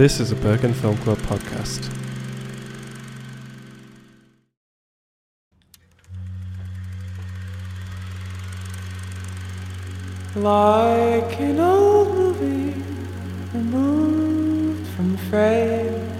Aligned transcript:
This 0.00 0.18
is 0.18 0.32
a 0.32 0.36
Bergen 0.36 0.72
Film 0.72 0.96
Club 0.96 1.18
podcast. 1.18 1.90
Like 10.36 11.38
an 11.38 11.60
old 11.60 12.14
movie 12.14 12.82
removed 13.52 14.86
from 14.96 15.12
the 15.12 15.18
frame, 15.28 16.10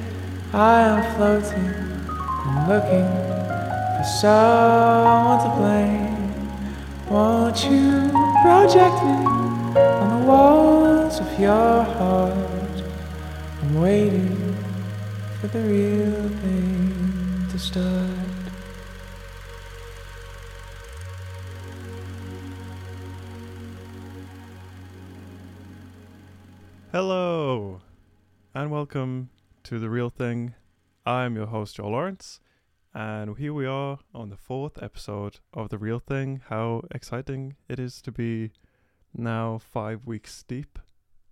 I 0.52 0.82
am 0.82 1.16
floating 1.16 1.72
and 2.44 2.68
looking 2.68 3.08
for 3.96 4.04
someone 4.20 5.40
to 5.40 5.50
blame. 5.56 7.08
Won't 7.08 7.64
you 7.64 8.10
project 8.42 9.02
me 9.04 9.80
on 9.80 10.20
the 10.20 10.26
walls 10.26 11.18
of 11.18 11.40
your 11.40 11.82
heart? 11.82 12.49
Waiting 13.80 14.54
for 15.40 15.46
the 15.46 15.60
real 15.62 16.28
thing 16.28 17.46
to 17.50 17.58
start. 17.58 18.10
Hello, 26.92 27.80
and 28.54 28.70
welcome 28.70 29.30
to 29.62 29.78
The 29.78 29.88
Reel 29.88 30.10
Thing. 30.10 30.52
I'm 31.06 31.34
your 31.34 31.46
host, 31.46 31.76
Joe 31.76 31.88
Lawrence, 31.88 32.38
and 32.92 33.38
here 33.38 33.54
we 33.54 33.64
are 33.64 34.00
on 34.14 34.28
the 34.28 34.36
fourth 34.36 34.82
episode 34.82 35.38
of 35.54 35.70
The 35.70 35.78
Reel 35.78 36.00
Thing. 36.00 36.42
How 36.50 36.82
exciting 36.90 37.56
it 37.66 37.78
is 37.78 38.02
to 38.02 38.12
be 38.12 38.52
now 39.14 39.56
five 39.56 40.06
weeks 40.06 40.42
deep 40.42 40.78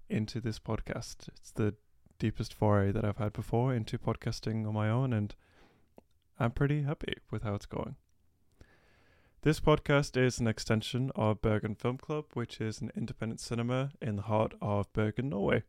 into 0.08 0.40
this 0.40 0.58
podcast. 0.58 1.28
It's 1.28 1.50
the 1.50 1.74
deepest 2.18 2.52
foray 2.52 2.90
that 2.90 3.04
I've 3.04 3.18
had 3.18 3.32
before 3.32 3.72
into 3.72 3.98
podcasting 3.98 4.66
on 4.66 4.74
my 4.74 4.88
own, 4.90 5.12
and 5.12 5.34
I'm 6.38 6.50
pretty 6.50 6.82
happy 6.82 7.14
with 7.30 7.42
how 7.42 7.54
it's 7.54 7.66
going. 7.66 7.96
This 9.42 9.60
podcast 9.60 10.16
is 10.16 10.40
an 10.40 10.48
extension 10.48 11.12
of 11.14 11.40
Bergen 11.40 11.76
Film 11.76 11.96
Club, 11.96 12.24
which 12.34 12.60
is 12.60 12.80
an 12.80 12.90
independent 12.96 13.38
cinema 13.38 13.92
in 14.02 14.16
the 14.16 14.22
heart 14.22 14.54
of 14.60 14.92
Bergen, 14.92 15.28
Norway. 15.28 15.62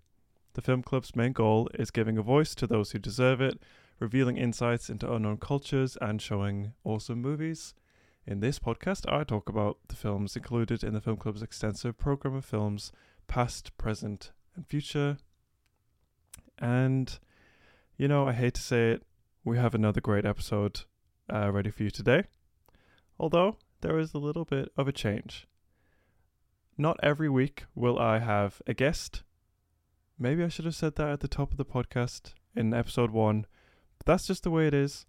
The 0.54 0.62
film 0.62 0.82
club's 0.82 1.16
main 1.16 1.34
goal 1.34 1.70
is 1.76 1.92
giving 1.92 2.18
a 2.18 2.24
voice 2.24 2.56
to 2.56 2.66
those 2.66 2.92
who 2.92 3.00
deserve 3.00 3.42
it, 3.42 3.62
revealing 4.00 4.38
insights 4.38 4.90
into 4.90 5.12
unknown 5.14 5.38
cultures, 5.38 5.98
and 6.02 6.20
showing 6.20 6.74
awesome 6.84 7.22
movies. 7.22 7.76
In 8.26 8.40
this 8.40 8.58
podcast, 8.58 9.12
I 9.12 9.24
talk 9.24 9.50
about 9.50 9.78
the 9.88 9.96
films 9.96 10.36
included 10.36 10.84
in 10.84 10.96
the 10.96 11.02
film 11.02 11.18
club's 11.18 11.44
extensive 11.44 12.00
program 12.00 12.36
of 12.36 12.46
films, 12.46 12.92
past, 13.28 13.78
present, 13.78 14.32
and 14.56 14.66
future. 14.66 15.18
And, 16.60 17.18
you 17.98 18.08
know, 18.08 18.28
I 18.28 18.34
hate 18.34 18.56
to 18.56 18.62
say 18.62 18.92
it, 18.92 19.04
we 19.44 19.58
have 19.58 19.74
another 19.74 20.02
great 20.02 20.26
episode 20.26 20.82
uh, 21.34 21.52
ready 21.52 21.72
for 21.72 21.84
you 21.84 21.90
today. 21.90 22.24
Although, 23.18 23.58
there 23.82 23.98
is 23.98 24.14
a 24.14 24.18
little 24.18 24.46
bit 24.46 24.70
of 24.78 24.88
a 24.88 24.92
change. 24.92 25.48
Not 26.78 27.00
every 27.02 27.30
week 27.30 27.66
will 27.76 27.98
I 27.98 28.20
have 28.20 28.62
a 28.68 28.74
guest. 28.74 29.24
Maybe 30.18 30.44
I 30.44 30.50
should 30.50 30.66
have 30.66 30.76
said 30.76 30.96
that 30.96 31.10
at 31.10 31.20
the 31.22 31.28
top 31.28 31.52
of 31.52 31.58
the 31.58 31.66
podcast 31.66 32.34
in 32.56 32.74
episode 32.74 33.12
one, 33.12 33.46
but 33.98 34.06
that's 34.06 34.28
just 34.28 34.44
the 34.44 34.52
way 34.52 34.68
it 34.68 34.74
is. 34.74 35.06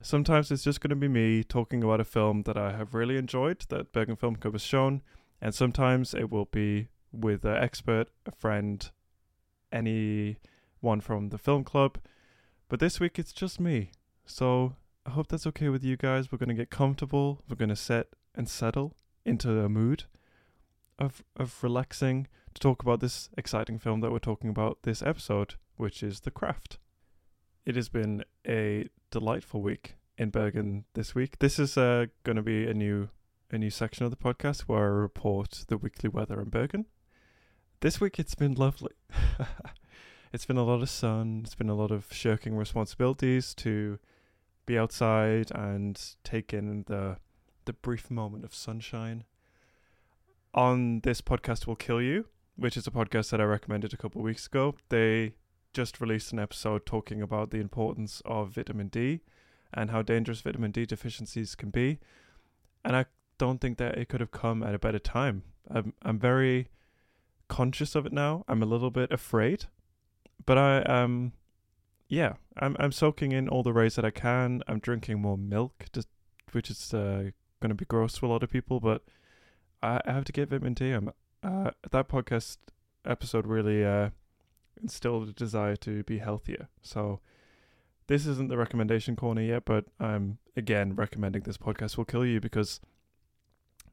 Sometimes 0.00 0.50
it's 0.50 0.62
just 0.62 0.80
going 0.80 0.90
to 0.90 0.96
be 0.96 1.08
me 1.08 1.42
talking 1.42 1.82
about 1.82 2.00
a 2.00 2.04
film 2.04 2.42
that 2.42 2.56
I 2.56 2.72
have 2.72 2.94
really 2.94 3.16
enjoyed 3.16 3.64
that 3.68 3.92
Bergen 3.92 4.16
Film 4.16 4.36
Club 4.36 4.54
has 4.54 4.62
shown, 4.62 5.02
and 5.40 5.54
sometimes 5.54 6.14
it 6.14 6.30
will 6.30 6.44
be 6.46 6.88
with 7.12 7.44
an 7.44 7.56
expert, 7.56 8.08
a 8.26 8.32
friend, 8.32 8.90
anyone 10.84 11.00
from 11.00 11.30
the 11.30 11.38
film 11.38 11.64
club. 11.64 11.98
But 12.68 12.78
this 12.78 13.00
week 13.00 13.18
it's 13.18 13.32
just 13.32 13.58
me. 13.58 13.90
So 14.26 14.76
I 15.06 15.10
hope 15.10 15.28
that's 15.28 15.46
okay 15.46 15.70
with 15.70 15.82
you 15.82 15.96
guys. 15.96 16.30
We're 16.30 16.38
going 16.38 16.50
to 16.50 16.62
get 16.62 16.70
comfortable. 16.70 17.42
We're 17.48 17.56
going 17.56 17.70
to 17.70 17.76
set 17.76 18.08
and 18.34 18.48
settle 18.48 18.94
into 19.24 19.60
a 19.60 19.68
mood 19.68 20.04
of 20.98 21.24
of 21.36 21.62
relaxing 21.62 22.26
to 22.52 22.60
talk 22.60 22.82
about 22.82 23.00
this 23.00 23.30
exciting 23.38 23.78
film 23.78 24.00
that 24.00 24.12
we're 24.12 24.18
talking 24.18 24.50
about 24.50 24.82
this 24.82 25.02
episode, 25.02 25.54
which 25.76 26.02
is 26.02 26.20
The 26.20 26.30
Craft. 26.30 26.78
It 27.64 27.76
has 27.76 27.88
been 27.88 28.22
a 28.46 28.88
delightful 29.10 29.62
week 29.62 29.96
in 30.18 30.28
Bergen 30.28 30.84
this 30.92 31.14
week. 31.14 31.38
This 31.38 31.58
is 31.58 31.78
uh, 31.78 32.06
going 32.24 32.36
to 32.36 32.42
be 32.42 32.66
a 32.66 32.74
new 32.74 33.08
a 33.50 33.56
new 33.56 33.70
section 33.70 34.04
of 34.04 34.10
the 34.10 34.24
podcast 34.28 34.62
where 34.62 34.84
I 34.84 35.02
report 35.08 35.64
the 35.68 35.78
weekly 35.78 36.10
weather 36.10 36.42
in 36.42 36.50
Bergen. 36.50 36.84
This 37.80 38.00
week 38.02 38.18
it's 38.18 38.34
been 38.34 38.54
lovely. 38.54 38.92
it's 40.34 40.46
been 40.46 40.56
a 40.56 40.64
lot 40.64 40.82
of 40.82 40.90
sun. 40.90 41.42
It's 41.44 41.54
been 41.54 41.68
a 41.68 41.76
lot 41.76 41.92
of 41.92 42.12
shirking 42.12 42.56
responsibilities 42.56 43.54
to 43.54 44.00
be 44.66 44.76
outside 44.76 45.52
and 45.52 46.00
take 46.24 46.52
in 46.52 46.84
the 46.88 47.18
the 47.66 47.72
brief 47.72 48.10
moment 48.10 48.44
of 48.44 48.52
sunshine. 48.52 49.22
On 50.52 51.00
this 51.00 51.20
podcast 51.20 51.68
will 51.68 51.76
kill 51.76 52.02
you, 52.02 52.26
which 52.56 52.76
is 52.76 52.86
a 52.88 52.90
podcast 52.90 53.30
that 53.30 53.40
I 53.40 53.44
recommended 53.44 53.94
a 53.94 53.96
couple 53.96 54.20
of 54.20 54.24
weeks 54.24 54.46
ago. 54.46 54.74
They 54.88 55.34
just 55.72 56.00
released 56.00 56.32
an 56.32 56.40
episode 56.40 56.84
talking 56.84 57.22
about 57.22 57.52
the 57.52 57.60
importance 57.60 58.20
of 58.24 58.50
vitamin 58.50 58.88
D 58.88 59.20
and 59.72 59.92
how 59.92 60.02
dangerous 60.02 60.40
vitamin 60.40 60.72
D 60.72 60.84
deficiencies 60.84 61.54
can 61.54 61.70
be. 61.70 62.00
And 62.84 62.96
I 62.96 63.04
don't 63.38 63.60
think 63.60 63.78
that 63.78 63.96
it 63.96 64.08
could 64.08 64.20
have 64.20 64.32
come 64.32 64.64
at 64.64 64.74
a 64.74 64.80
better 64.80 64.98
time. 64.98 65.44
I'm 65.70 65.92
I'm 66.02 66.18
very 66.18 66.70
conscious 67.46 67.94
of 67.94 68.04
it 68.04 68.12
now. 68.12 68.44
I'm 68.48 68.64
a 68.64 68.66
little 68.66 68.90
bit 68.90 69.12
afraid, 69.12 69.66
but 70.46 70.58
I 70.58 70.82
um 70.82 71.32
yeah, 72.08 72.34
I'm 72.56 72.76
I'm 72.78 72.92
soaking 72.92 73.32
in 73.32 73.48
all 73.48 73.62
the 73.62 73.72
rays 73.72 73.96
that 73.96 74.04
I 74.04 74.10
can. 74.10 74.62
I'm 74.68 74.78
drinking 74.78 75.20
more 75.20 75.38
milk, 75.38 75.86
just, 75.92 76.08
which 76.52 76.70
is 76.70 76.94
uh, 76.94 77.30
going 77.60 77.70
to 77.70 77.74
be 77.74 77.84
gross 77.84 78.18
to 78.18 78.26
a 78.26 78.28
lot 78.28 78.42
of 78.42 78.50
people, 78.50 78.80
but 78.80 79.02
I, 79.82 80.00
I 80.06 80.12
have 80.12 80.24
to 80.24 80.32
get 80.32 80.50
vitamin 80.50 80.74
D. 80.74 80.90
I'm 80.90 81.10
uh, 81.42 81.70
that 81.90 82.08
podcast 82.08 82.58
episode 83.04 83.46
really 83.46 83.84
uh, 83.84 84.10
instilled 84.80 85.28
a 85.28 85.32
desire 85.32 85.76
to 85.76 86.02
be 86.04 86.18
healthier. 86.18 86.68
So 86.82 87.20
this 88.06 88.26
isn't 88.26 88.48
the 88.48 88.56
recommendation 88.56 89.16
corner 89.16 89.42
yet, 89.42 89.64
but 89.64 89.86
I'm 89.98 90.38
again 90.56 90.94
recommending 90.94 91.42
this 91.42 91.58
podcast 91.58 91.96
will 91.96 92.04
kill 92.04 92.24
you 92.24 92.40
because 92.40 92.80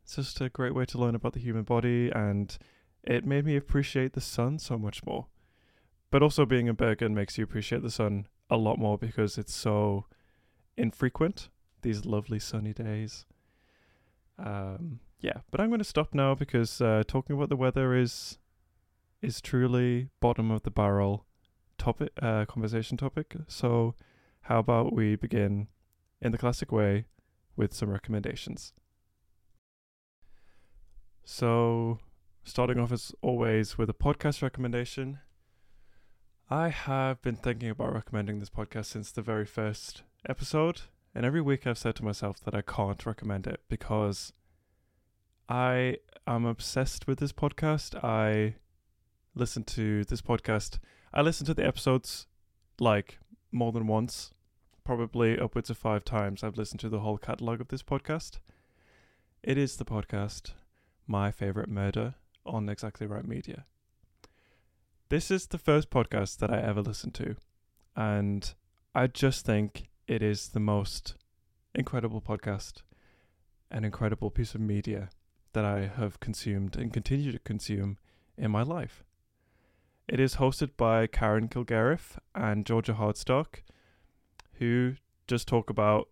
it's 0.04 0.16
just 0.16 0.42
a 0.42 0.50
great 0.50 0.76
way 0.76 0.86
to 0.86 0.98
learn 0.98 1.16
about 1.16 1.34
the 1.34 1.40
human 1.40 1.64
body, 1.64 2.12
and 2.14 2.58
it 3.04 3.26
made 3.26 3.46
me 3.46 3.56
appreciate 3.56 4.14
the 4.14 4.22
sun 4.22 4.60
so 4.60 4.78
much 4.78 5.04
more. 5.06 5.28
But 6.12 6.22
also 6.22 6.46
being 6.46 6.68
in 6.68 6.76
Bergen 6.76 7.16
makes 7.16 7.38
you 7.38 7.44
appreciate 7.44 7.82
the 7.82 7.90
sun 7.90 8.28
a 8.50 8.58
lot 8.58 8.78
more 8.78 8.98
because 8.98 9.38
it's 9.38 9.54
so 9.54 10.06
infrequent. 10.78 11.50
These 11.82 12.06
lovely 12.06 12.38
sunny 12.38 12.74
days. 12.74 13.26
Um, 14.38 15.00
yeah, 15.20 15.40
but 15.50 15.60
I'm 15.60 15.70
going 15.70 15.80
to 15.80 15.86
stop 15.86 16.14
now 16.14 16.36
because 16.36 16.80
uh, 16.82 17.04
talking 17.08 17.36
about 17.36 17.50
the 17.50 17.56
weather 17.56 17.96
is 17.96 18.38
is 19.22 19.42
truly 19.42 20.10
bottom 20.20 20.52
of 20.52 20.64
the 20.64 20.72
barrel 20.72 21.26
topic 21.78 22.12
uh, 22.22 22.46
conversation 22.46 22.98
topic. 22.98 23.36
So 23.48 23.96
how 24.42 24.60
about 24.60 24.94
we 24.94 25.16
begin 25.16 25.68
in 26.22 26.32
the 26.32 26.38
classic 26.38 26.72
way 26.72 27.06
with 27.56 27.74
some 27.74 27.90
recommendations. 27.90 28.74
So 31.24 32.00
starting 32.44 32.80
off 32.80 32.92
as 32.92 33.14
always 33.22 33.78
with 33.78 33.90
a 33.90 33.94
podcast 33.94 34.42
recommendation. 34.42 35.20
I 36.52 36.68
have 36.68 37.22
been 37.22 37.38
thinking 37.38 37.70
about 37.70 37.94
recommending 37.94 38.40
this 38.40 38.50
podcast 38.50 38.88
since 38.88 39.10
the 39.10 39.22
very 39.22 39.46
first 39.46 40.04
episode, 40.28 40.82
and 41.16 41.26
every 41.26 41.40
week 41.40 41.66
I've 41.66 41.78
said 41.78 41.96
to 41.96 42.04
myself 42.04 42.42
that 42.42 42.54
I 42.54 42.62
can't 42.62 43.06
recommend 43.06 43.48
it 43.48 43.62
because 43.70 44.34
I 45.48 46.00
am 46.28 46.44
obsessed 46.44 47.08
with 47.08 47.20
this 47.20 47.32
podcast. 47.32 48.04
I 48.04 48.56
listen 49.34 49.64
to 49.64 50.04
this 50.04 50.22
podcast. 50.22 50.80
I 51.14 51.22
listen 51.22 51.46
to 51.46 51.54
the 51.54 51.66
episodes 51.66 52.28
like 52.82 53.20
more 53.54 53.72
than 53.72 53.88
once, 53.88 54.34
probably 54.84 55.40
upwards 55.40 55.70
of 55.70 55.78
five 55.78 56.04
times. 56.04 56.44
I've 56.44 56.58
listened 56.58 56.82
to 56.82 56.90
the 56.90 57.00
whole 57.00 57.18
catalog 57.18 57.62
of 57.62 57.70
this 57.70 57.82
podcast. 57.82 58.40
It 59.42 59.58
is 59.58 59.78
the 59.78 59.86
podcast 59.86 60.52
My 61.08 61.32
Favorite 61.32 61.70
Murder 61.70 62.16
on 62.46 62.68
Exactly 62.68 63.08
Right 63.08 63.26
Media. 63.26 63.64
This 65.12 65.30
is 65.30 65.48
the 65.48 65.58
first 65.58 65.90
podcast 65.90 66.38
that 66.38 66.50
I 66.50 66.62
ever 66.62 66.82
listened 66.82 67.14
to, 67.16 67.36
and 67.98 68.54
I 68.96 69.08
just 69.08 69.46
think 69.46 69.90
it 70.08 70.24
is 70.24 70.48
the 70.48 70.62
most 70.62 71.16
incredible 71.76 72.22
podcast, 72.22 72.84
an 73.70 73.84
incredible 73.84 74.32
piece 74.32 74.56
of 74.56 74.62
media 74.62 75.10
that 75.52 75.66
I 75.66 75.92
have 75.98 76.22
consumed 76.22 76.78
and 76.78 76.94
continue 76.94 77.34
to 77.34 77.40
consume 77.40 77.98
in 78.38 78.52
my 78.52 78.64
life. 78.64 79.04
It 80.08 80.22
is 80.22 80.36
hosted 80.36 80.78
by 80.78 81.08
Karen 81.08 81.50
Kilgariff 81.50 82.18
and 82.34 82.66
Georgia 82.66 82.94
Hardstark, 82.94 83.64
who 84.60 84.94
just 85.28 85.46
talk 85.46 85.70
about 85.70 86.08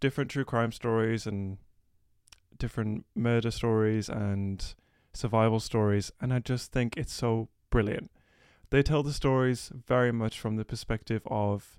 different 0.00 0.32
true 0.32 0.44
crime 0.44 0.72
stories 0.72 1.24
and 1.24 1.58
different 2.58 3.06
murder 3.14 3.52
stories 3.52 4.08
and 4.08 4.74
survival 5.12 5.60
stories, 5.60 6.10
and 6.20 6.34
I 6.34 6.40
just 6.40 6.72
think 6.72 6.96
it's 6.96 7.12
so 7.12 7.48
brilliant. 7.70 8.10
They 8.70 8.82
tell 8.82 9.02
the 9.02 9.12
stories 9.12 9.70
very 9.86 10.12
much 10.12 10.38
from 10.38 10.56
the 10.56 10.64
perspective 10.64 11.22
of 11.26 11.78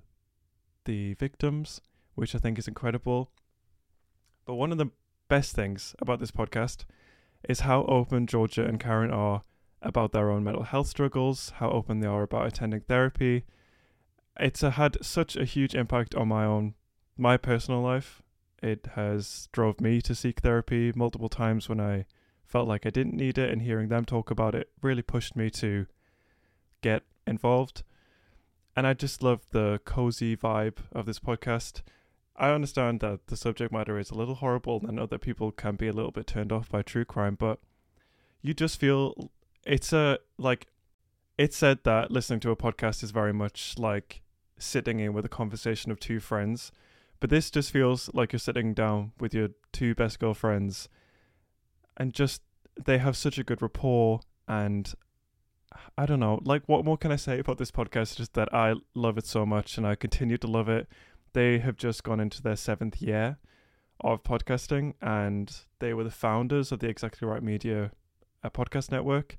the 0.85 1.13
victims, 1.15 1.81
which 2.15 2.33
I 2.33 2.39
think 2.39 2.57
is 2.57 2.67
incredible. 2.67 3.31
But 4.45 4.55
one 4.55 4.71
of 4.71 4.77
the 4.77 4.91
best 5.27 5.55
things 5.55 5.95
about 5.99 6.19
this 6.19 6.31
podcast 6.31 6.85
is 7.47 7.61
how 7.61 7.83
open 7.83 8.27
Georgia 8.27 8.65
and 8.65 8.79
Karen 8.79 9.11
are 9.11 9.43
about 9.81 10.11
their 10.11 10.29
own 10.29 10.43
mental 10.43 10.63
health 10.63 10.87
struggles, 10.87 11.53
how 11.57 11.69
open 11.69 11.99
they 11.99 12.07
are 12.07 12.23
about 12.23 12.47
attending 12.47 12.81
therapy. 12.81 13.45
It's 14.39 14.61
had 14.61 15.03
such 15.05 15.35
a 15.35 15.45
huge 15.45 15.75
impact 15.75 16.15
on 16.15 16.27
my 16.27 16.45
own, 16.45 16.73
my 17.17 17.37
personal 17.37 17.81
life. 17.81 18.21
It 18.61 18.89
has 18.95 19.47
drove 19.51 19.79
me 19.79 20.01
to 20.01 20.15
seek 20.15 20.41
therapy 20.41 20.91
multiple 20.95 21.29
times 21.29 21.69
when 21.69 21.79
I 21.79 22.05
felt 22.49 22.67
like 22.67 22.85
I 22.85 22.89
didn't 22.89 23.15
need 23.15 23.37
it, 23.37 23.51
and 23.51 23.61
hearing 23.61 23.89
them 23.89 24.05
talk 24.05 24.31
about 24.31 24.55
it 24.55 24.69
really 24.81 25.03
pushed 25.03 25.35
me 25.35 25.49
to 25.51 25.85
get 26.81 27.03
involved. 27.27 27.83
And 28.75 28.87
I 28.87 28.93
just 28.93 29.21
love 29.21 29.41
the 29.51 29.79
cozy 29.85 30.35
vibe 30.35 30.77
of 30.91 31.05
this 31.05 31.19
podcast. 31.19 31.81
I 32.35 32.51
understand 32.51 33.01
that 33.01 33.27
the 33.27 33.37
subject 33.37 33.71
matter 33.71 33.99
is 33.99 34.09
a 34.09 34.15
little 34.15 34.35
horrible 34.35 34.83
and 34.87 34.99
other 34.99 35.17
people 35.17 35.51
can 35.51 35.75
be 35.75 35.87
a 35.87 35.93
little 35.93 36.11
bit 36.11 36.25
turned 36.25 36.51
off 36.51 36.69
by 36.69 36.81
true 36.81 37.05
crime, 37.05 37.35
but 37.35 37.59
you 38.41 38.53
just 38.53 38.79
feel 38.79 39.29
it's 39.65 39.91
a 39.91 40.19
like 40.37 40.67
it's 41.37 41.57
said 41.57 41.79
that 41.83 42.11
listening 42.11 42.39
to 42.39 42.51
a 42.51 42.55
podcast 42.55 43.03
is 43.03 43.11
very 43.11 43.33
much 43.33 43.75
like 43.77 44.21
sitting 44.57 44.99
in 44.99 45.13
with 45.13 45.25
a 45.25 45.29
conversation 45.29 45.91
of 45.91 45.99
two 45.99 46.21
friends, 46.21 46.71
but 47.19 47.29
this 47.29 47.51
just 47.51 47.71
feels 47.71 48.09
like 48.13 48.31
you're 48.31 48.39
sitting 48.39 48.73
down 48.73 49.11
with 49.19 49.33
your 49.33 49.49
two 49.73 49.93
best 49.93 50.19
girlfriends 50.19 50.87
and 51.99 52.13
just 52.13 52.41
they 52.83 52.97
have 52.97 53.17
such 53.17 53.37
a 53.37 53.43
good 53.43 53.61
rapport 53.61 54.21
and 54.47 54.93
I 55.97 56.05
don't 56.05 56.19
know, 56.19 56.39
like 56.43 56.63
what 56.67 56.85
more 56.85 56.97
can 56.97 57.11
I 57.11 57.17
say 57.17 57.39
about 57.39 57.57
this 57.57 57.71
podcast? 57.71 58.15
Just 58.15 58.33
that 58.33 58.51
I 58.53 58.75
love 58.95 59.17
it 59.17 59.25
so 59.25 59.45
much 59.45 59.77
and 59.77 59.85
I 59.85 59.95
continue 59.95 60.37
to 60.37 60.47
love 60.47 60.69
it. 60.69 60.87
They 61.33 61.59
have 61.59 61.77
just 61.77 62.03
gone 62.03 62.19
into 62.19 62.41
their 62.41 62.55
seventh 62.55 63.01
year 63.01 63.37
of 64.01 64.23
podcasting 64.23 64.93
and 65.01 65.55
they 65.79 65.93
were 65.93 66.03
the 66.03 66.09
founders 66.09 66.71
of 66.71 66.79
the 66.79 66.87
Exactly 66.87 67.27
Right 67.27 67.43
Media 67.43 67.91
uh, 68.43 68.49
podcast 68.49 68.91
network, 68.91 69.37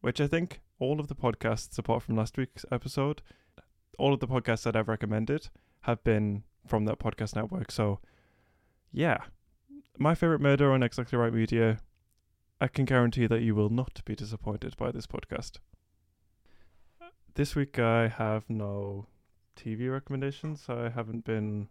which 0.00 0.20
I 0.20 0.26
think 0.26 0.60
all 0.78 1.00
of 1.00 1.08
the 1.08 1.16
podcasts, 1.16 1.76
apart 1.78 2.02
from 2.02 2.16
last 2.16 2.36
week's 2.36 2.64
episode, 2.70 3.22
all 3.98 4.14
of 4.14 4.20
the 4.20 4.28
podcasts 4.28 4.62
that 4.62 4.76
I've 4.76 4.88
recommended 4.88 5.48
have 5.82 6.04
been 6.04 6.44
from 6.66 6.84
that 6.84 6.98
podcast 6.98 7.34
network. 7.34 7.72
So, 7.72 7.98
yeah, 8.92 9.18
my 9.98 10.14
favorite 10.14 10.40
murder 10.40 10.72
on 10.72 10.82
Exactly 10.82 11.18
Right 11.18 11.32
Media. 11.32 11.80
I 12.60 12.68
can 12.68 12.84
guarantee 12.84 13.26
that 13.26 13.42
you 13.42 13.54
will 13.54 13.68
not 13.68 14.00
be 14.04 14.14
disappointed 14.14 14.76
by 14.76 14.92
this 14.92 15.06
podcast. 15.06 15.58
This 17.34 17.56
week 17.56 17.78
I 17.78 18.08
have 18.08 18.48
no 18.48 19.06
TV 19.56 19.90
recommendations. 19.90 20.66
I 20.68 20.90
haven't 20.90 21.24
been 21.24 21.68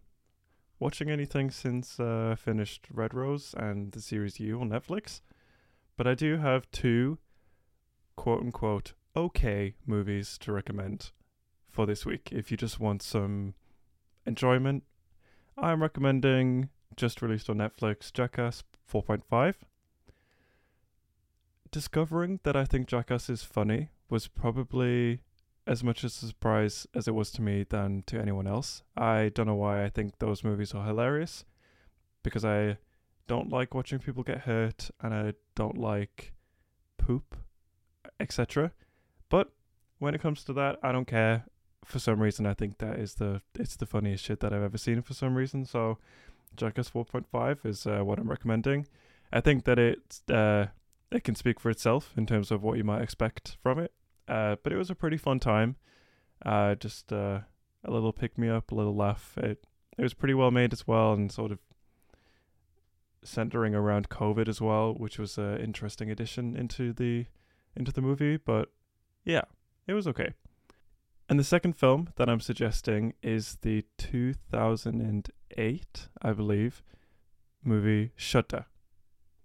watching 0.78 1.10
anything 1.10 1.52
since 1.52 2.00
uh, 2.00 2.30
I 2.34 2.36
finished 2.36 2.88
Red 2.92 3.14
Rose 3.14 3.56
and 3.58 3.94
the 3.94 4.02
series 4.02 4.40
You 4.40 4.60
on 4.60 4.70
Netflix. 4.70 5.22
But 5.96 6.06
I 6.06 6.14
do 6.14 6.38
have 6.38 6.70
two 6.72 7.20
quote 8.18 8.42
unquote 8.42 8.94
okay 9.16 9.76
movies 9.86 10.38
to 10.40 10.52
recommend 10.52 11.12
for 11.70 11.86
this 11.86 12.06
week 12.06 12.30
if 12.32 12.52
you 12.52 12.58
just 12.58 12.80
want 12.80 13.02
some 13.02 13.54
enjoyment. 14.26 14.84
I'm 15.58 15.82
recommending 15.82 16.70
just 16.98 17.22
released 17.22 17.50
on 17.50 17.58
Netflix 17.58 18.12
Jackass 18.12 18.64
4.5. 18.92 19.54
Discovering 21.72 22.40
that 22.44 22.56
I 22.56 22.66
think 22.66 22.88
Jackass 22.88 23.30
is 23.30 23.44
funny 23.44 23.90
was 24.10 24.28
probably 24.28 25.22
as 25.68 25.84
much 25.84 26.04
a 26.04 26.10
surprise 26.10 26.88
as 26.96 27.08
it 27.08 27.14
was 27.14 27.30
to 27.32 27.42
me 27.42 27.66
than 27.70 28.04
to 28.08 28.20
anyone 28.20 28.48
else. 28.48 28.84
I 28.96 29.30
don't 29.30 29.48
know 29.48 29.56
why 29.56 29.84
I 29.84 29.90
think 29.90 30.18
those 30.20 30.44
movies 30.44 30.74
are 30.74 30.86
hilarious 30.86 31.46
because 32.24 32.44
I 32.44 32.78
don't 33.28 33.50
like 33.50 33.76
watching 33.76 34.00
people 34.00 34.24
get 34.24 34.40
hurt 34.40 34.90
and 35.02 35.14
I 35.14 35.34
don't 35.56 35.78
like 35.78 36.34
poop, 36.98 37.36
etc. 38.20 38.72
But 39.30 39.52
when 40.00 40.16
it 40.16 40.22
comes 40.22 40.44
to 40.46 40.54
that, 40.54 40.78
I 40.82 40.92
don't 40.92 41.08
care. 41.08 41.46
For 41.88 42.00
some 42.00 42.22
reason, 42.22 42.46
I 42.46 42.54
think 42.54 42.80
that 42.80 43.00
is 43.00 43.16
the 43.16 43.42
it's 43.58 43.78
the 43.78 43.86
funniest 43.86 44.24
shit 44.26 44.42
that 44.42 44.54
I've 44.54 44.62
ever 44.62 44.78
seen. 44.78 45.02
For 45.02 45.14
some 45.14 45.36
reason, 45.36 45.66
so 45.66 45.98
Jackass 46.58 46.90
4.5 46.90 47.66
is 47.66 47.88
uh, 47.88 48.02
what 48.02 48.20
I'm 48.20 48.30
recommending. 48.30 48.88
I 49.32 49.40
think 49.40 49.64
that 49.64 49.80
it 49.80 50.22
uh, 50.30 50.68
it 51.12 51.24
can 51.24 51.36
speak 51.36 51.62
for 51.62 51.70
itself 51.70 52.14
in 52.18 52.26
terms 52.26 52.52
of 52.52 52.62
what 52.62 52.78
you 52.78 52.84
might 52.84 53.02
expect 53.02 53.58
from 53.64 53.80
it. 53.80 53.94
Uh, 54.28 54.58
but 54.62 54.74
it 54.74 54.78
was 54.78 54.90
a 54.90 54.96
pretty 54.96 55.18
fun 55.18 55.40
time. 55.40 55.78
Uh, 56.46 56.76
just 56.76 57.14
uh, 57.14 57.40
a 57.86 57.92
little 57.92 58.12
pick 58.12 58.38
me 58.38 58.50
up, 58.50 58.72
a 58.72 58.76
little 58.76 58.96
laugh. 58.96 59.38
It 59.38 59.66
it 59.98 60.04
was 60.04 60.14
pretty 60.14 60.34
well 60.34 60.52
made 60.52 60.74
as 60.74 60.86
well, 60.86 61.14
and 61.14 61.32
sort 61.32 61.52
of 61.54 61.60
centering 63.24 63.74
around 63.74 64.10
COVID 64.10 64.48
as 64.48 64.60
well, 64.60 64.94
which 64.94 65.18
was 65.18 65.38
an 65.38 65.58
interesting 65.60 66.12
addition 66.12 66.56
into 66.56 66.92
the 66.92 67.28
into 67.76 67.94
the 67.94 68.02
movie. 68.02 68.36
But 68.36 68.70
yeah, 69.24 69.44
it 69.88 69.94
was 69.94 70.08
okay. 70.08 70.34
And 71.30 71.38
the 71.38 71.44
second 71.44 71.74
film 71.74 72.10
that 72.16 72.30
I'm 72.30 72.40
suggesting 72.40 73.14
is 73.22 73.58
the 73.62 73.84
2008, 73.98 76.08
I 76.22 76.32
believe, 76.32 76.82
movie 77.64 78.12
Shutter, 78.16 78.66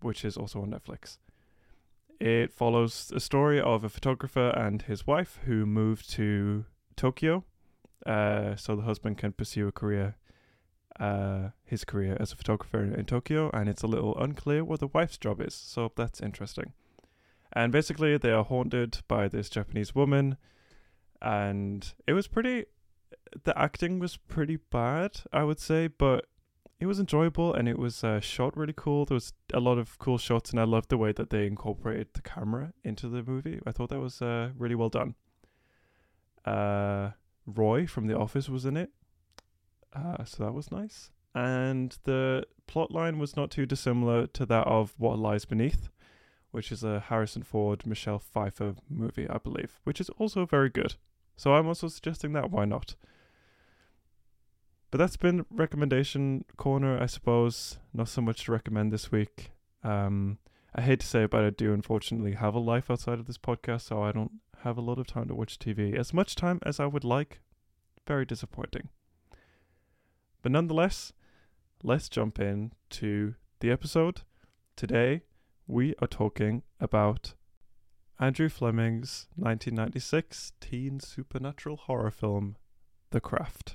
which 0.00 0.24
is 0.24 0.36
also 0.36 0.62
on 0.62 0.70
Netflix. 0.70 1.18
It 2.20 2.52
follows 2.52 3.08
the 3.08 3.18
story 3.18 3.60
of 3.60 3.82
a 3.82 3.88
photographer 3.88 4.50
and 4.50 4.82
his 4.82 5.08
wife 5.08 5.40
who 5.44 5.66
moved 5.66 6.08
to 6.10 6.66
Tokyo 6.94 7.42
uh, 8.06 8.54
so 8.54 8.76
the 8.76 8.82
husband 8.82 9.18
can 9.18 9.32
pursue 9.32 9.66
a 9.66 9.72
career, 9.72 10.14
uh, 11.00 11.48
his 11.64 11.84
career 11.84 12.16
as 12.20 12.30
a 12.30 12.36
photographer 12.36 12.84
in 12.84 13.06
Tokyo, 13.06 13.50
and 13.52 13.68
it's 13.68 13.82
a 13.82 13.88
little 13.88 14.16
unclear 14.18 14.64
what 14.64 14.78
the 14.78 14.86
wife's 14.86 15.18
job 15.18 15.40
is. 15.40 15.54
So 15.54 15.90
that's 15.96 16.20
interesting. 16.20 16.74
And 17.52 17.72
basically, 17.72 18.16
they 18.16 18.30
are 18.30 18.44
haunted 18.44 19.00
by 19.08 19.26
this 19.26 19.50
Japanese 19.50 19.96
woman, 19.96 20.36
and 21.22 21.94
it 22.06 22.12
was 22.12 22.26
pretty. 22.26 22.66
The 23.44 23.58
acting 23.58 23.98
was 23.98 24.16
pretty 24.16 24.56
bad, 24.56 25.20
I 25.32 25.44
would 25.44 25.58
say, 25.58 25.86
but 25.86 26.26
it 26.80 26.86
was 26.86 26.98
enjoyable 26.98 27.54
and 27.54 27.68
it 27.68 27.78
was 27.78 28.02
uh, 28.04 28.20
shot 28.20 28.56
really 28.56 28.74
cool. 28.76 29.06
There 29.06 29.14
was 29.14 29.32
a 29.54 29.60
lot 29.60 29.78
of 29.78 29.98
cool 29.98 30.18
shots, 30.18 30.50
and 30.50 30.60
I 30.60 30.64
loved 30.64 30.90
the 30.90 30.98
way 30.98 31.12
that 31.12 31.30
they 31.30 31.46
incorporated 31.46 32.08
the 32.12 32.22
camera 32.22 32.72
into 32.84 33.08
the 33.08 33.22
movie. 33.22 33.60
I 33.64 33.72
thought 33.72 33.88
that 33.90 34.00
was 34.00 34.20
uh, 34.20 34.50
really 34.58 34.74
well 34.74 34.90
done. 34.90 35.14
Uh, 36.44 37.10
Roy 37.46 37.86
from 37.86 38.08
The 38.08 38.18
Office 38.18 38.48
was 38.48 38.66
in 38.66 38.76
it, 38.76 38.90
uh, 39.94 40.24
so 40.24 40.44
that 40.44 40.52
was 40.52 40.72
nice. 40.72 41.10
And 41.34 41.96
the 42.04 42.44
plot 42.66 42.90
line 42.90 43.18
was 43.18 43.36
not 43.36 43.50
too 43.50 43.64
dissimilar 43.64 44.26
to 44.26 44.44
that 44.46 44.66
of 44.66 44.94
What 44.98 45.18
Lies 45.18 45.44
Beneath, 45.44 45.88
which 46.50 46.70
is 46.72 46.82
a 46.84 47.00
Harrison 47.00 47.42
Ford, 47.42 47.86
Michelle 47.86 48.18
Pfeiffer 48.18 48.74
movie, 48.90 49.28
I 49.28 49.38
believe, 49.38 49.80
which 49.84 50.00
is 50.00 50.10
also 50.18 50.44
very 50.44 50.68
good. 50.68 50.96
So 51.36 51.54
I'm 51.54 51.66
also 51.66 51.88
suggesting 51.88 52.32
that. 52.34 52.50
Why 52.50 52.64
not? 52.64 52.94
But 54.90 54.98
that's 54.98 55.16
been 55.16 55.46
recommendation 55.50 56.44
corner, 56.56 57.00
I 57.00 57.06
suppose. 57.06 57.78
Not 57.94 58.08
so 58.08 58.20
much 58.20 58.44
to 58.44 58.52
recommend 58.52 58.92
this 58.92 59.10
week. 59.10 59.52
Um, 59.82 60.38
I 60.74 60.82
hate 60.82 61.00
to 61.00 61.06
say 61.06 61.24
it, 61.24 61.30
but 61.30 61.44
I 61.44 61.50
do 61.50 61.72
unfortunately 61.72 62.32
have 62.32 62.54
a 62.54 62.58
life 62.58 62.90
outside 62.90 63.18
of 63.18 63.26
this 63.26 63.38
podcast, 63.38 63.82
so 63.82 64.02
I 64.02 64.12
don't 64.12 64.32
have 64.62 64.76
a 64.76 64.82
lot 64.82 64.98
of 64.98 65.06
time 65.06 65.28
to 65.28 65.34
watch 65.34 65.58
TV. 65.58 65.98
As 65.98 66.12
much 66.12 66.34
time 66.34 66.60
as 66.64 66.78
I 66.78 66.86
would 66.86 67.04
like. 67.04 67.40
Very 68.06 68.24
disappointing. 68.24 68.88
But 70.42 70.52
nonetheless, 70.52 71.12
let's 71.82 72.08
jump 72.08 72.40
in 72.40 72.72
to 72.90 73.34
the 73.60 73.70
episode. 73.70 74.22
Today, 74.76 75.22
we 75.66 75.94
are 76.00 76.08
talking 76.08 76.62
about 76.80 77.34
Andrew 78.22 78.48
Fleming's 78.48 79.26
1996 79.34 80.52
teen 80.60 81.00
supernatural 81.00 81.76
horror 81.76 82.12
film, 82.12 82.54
The 83.10 83.20
Craft. 83.20 83.74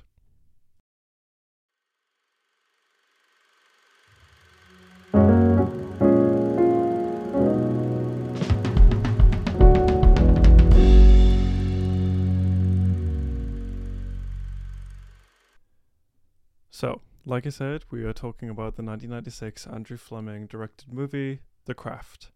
So, 16.70 17.02
like 17.26 17.46
I 17.46 17.50
said, 17.50 17.84
we 17.90 18.02
are 18.04 18.14
talking 18.14 18.48
about 18.48 18.76
the 18.76 18.82
1996 18.82 19.66
Andrew 19.66 19.98
Fleming 19.98 20.46
directed 20.46 20.90
movie, 20.90 21.40
The 21.66 21.74
Craft. 21.74 22.30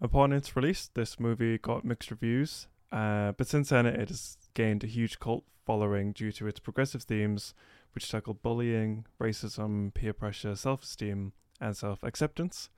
Upon 0.00 0.32
its 0.32 0.54
release, 0.54 0.90
this 0.94 1.18
movie 1.18 1.58
got 1.58 1.84
mixed 1.84 2.10
reviews, 2.10 2.68
uh, 2.92 3.32
but 3.32 3.48
since 3.48 3.70
then 3.70 3.84
it 3.84 4.08
has 4.08 4.38
gained 4.54 4.84
a 4.84 4.86
huge 4.86 5.18
cult 5.18 5.44
following 5.66 6.12
due 6.12 6.30
to 6.32 6.46
its 6.46 6.60
progressive 6.60 7.02
themes, 7.02 7.52
which 7.94 8.08
tackle 8.08 8.34
bullying, 8.34 9.06
racism, 9.20 9.92
peer 9.92 10.12
pressure, 10.12 10.54
self 10.54 10.84
esteem, 10.84 11.32
and 11.60 11.76
self 11.76 12.02
acceptance. 12.02 12.70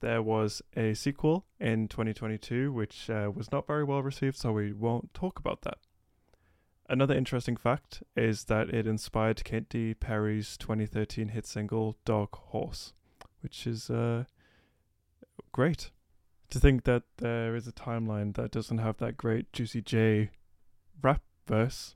there 0.00 0.22
was 0.22 0.62
a 0.76 0.94
sequel 0.94 1.44
in 1.58 1.86
2022 1.86 2.72
which 2.72 3.10
uh, 3.10 3.30
was 3.34 3.50
not 3.52 3.66
very 3.66 3.84
well 3.84 4.02
received, 4.02 4.36
so 4.36 4.52
we 4.52 4.72
won't 4.72 5.12
talk 5.14 5.38
about 5.38 5.62
that. 5.62 5.78
Another 6.88 7.14
interesting 7.14 7.56
fact 7.56 8.02
is 8.16 8.44
that 8.44 8.68
it 8.70 8.86
inspired 8.86 9.44
Katy 9.44 9.94
Perry's 9.94 10.56
2013 10.56 11.28
hit 11.28 11.46
single 11.46 11.96
Dark 12.04 12.34
Horse, 12.36 12.92
which 13.40 13.66
is 13.66 13.90
uh, 13.90 14.24
great. 15.52 15.90
To 16.50 16.58
think 16.58 16.82
that 16.84 17.04
there 17.18 17.54
is 17.54 17.68
a 17.68 17.72
timeline 17.72 18.34
that 18.34 18.50
doesn't 18.50 18.78
have 18.78 18.96
that 18.98 19.16
great 19.16 19.52
Juicy 19.52 19.82
J 19.82 20.30
rap 21.00 21.22
verse, 21.46 21.94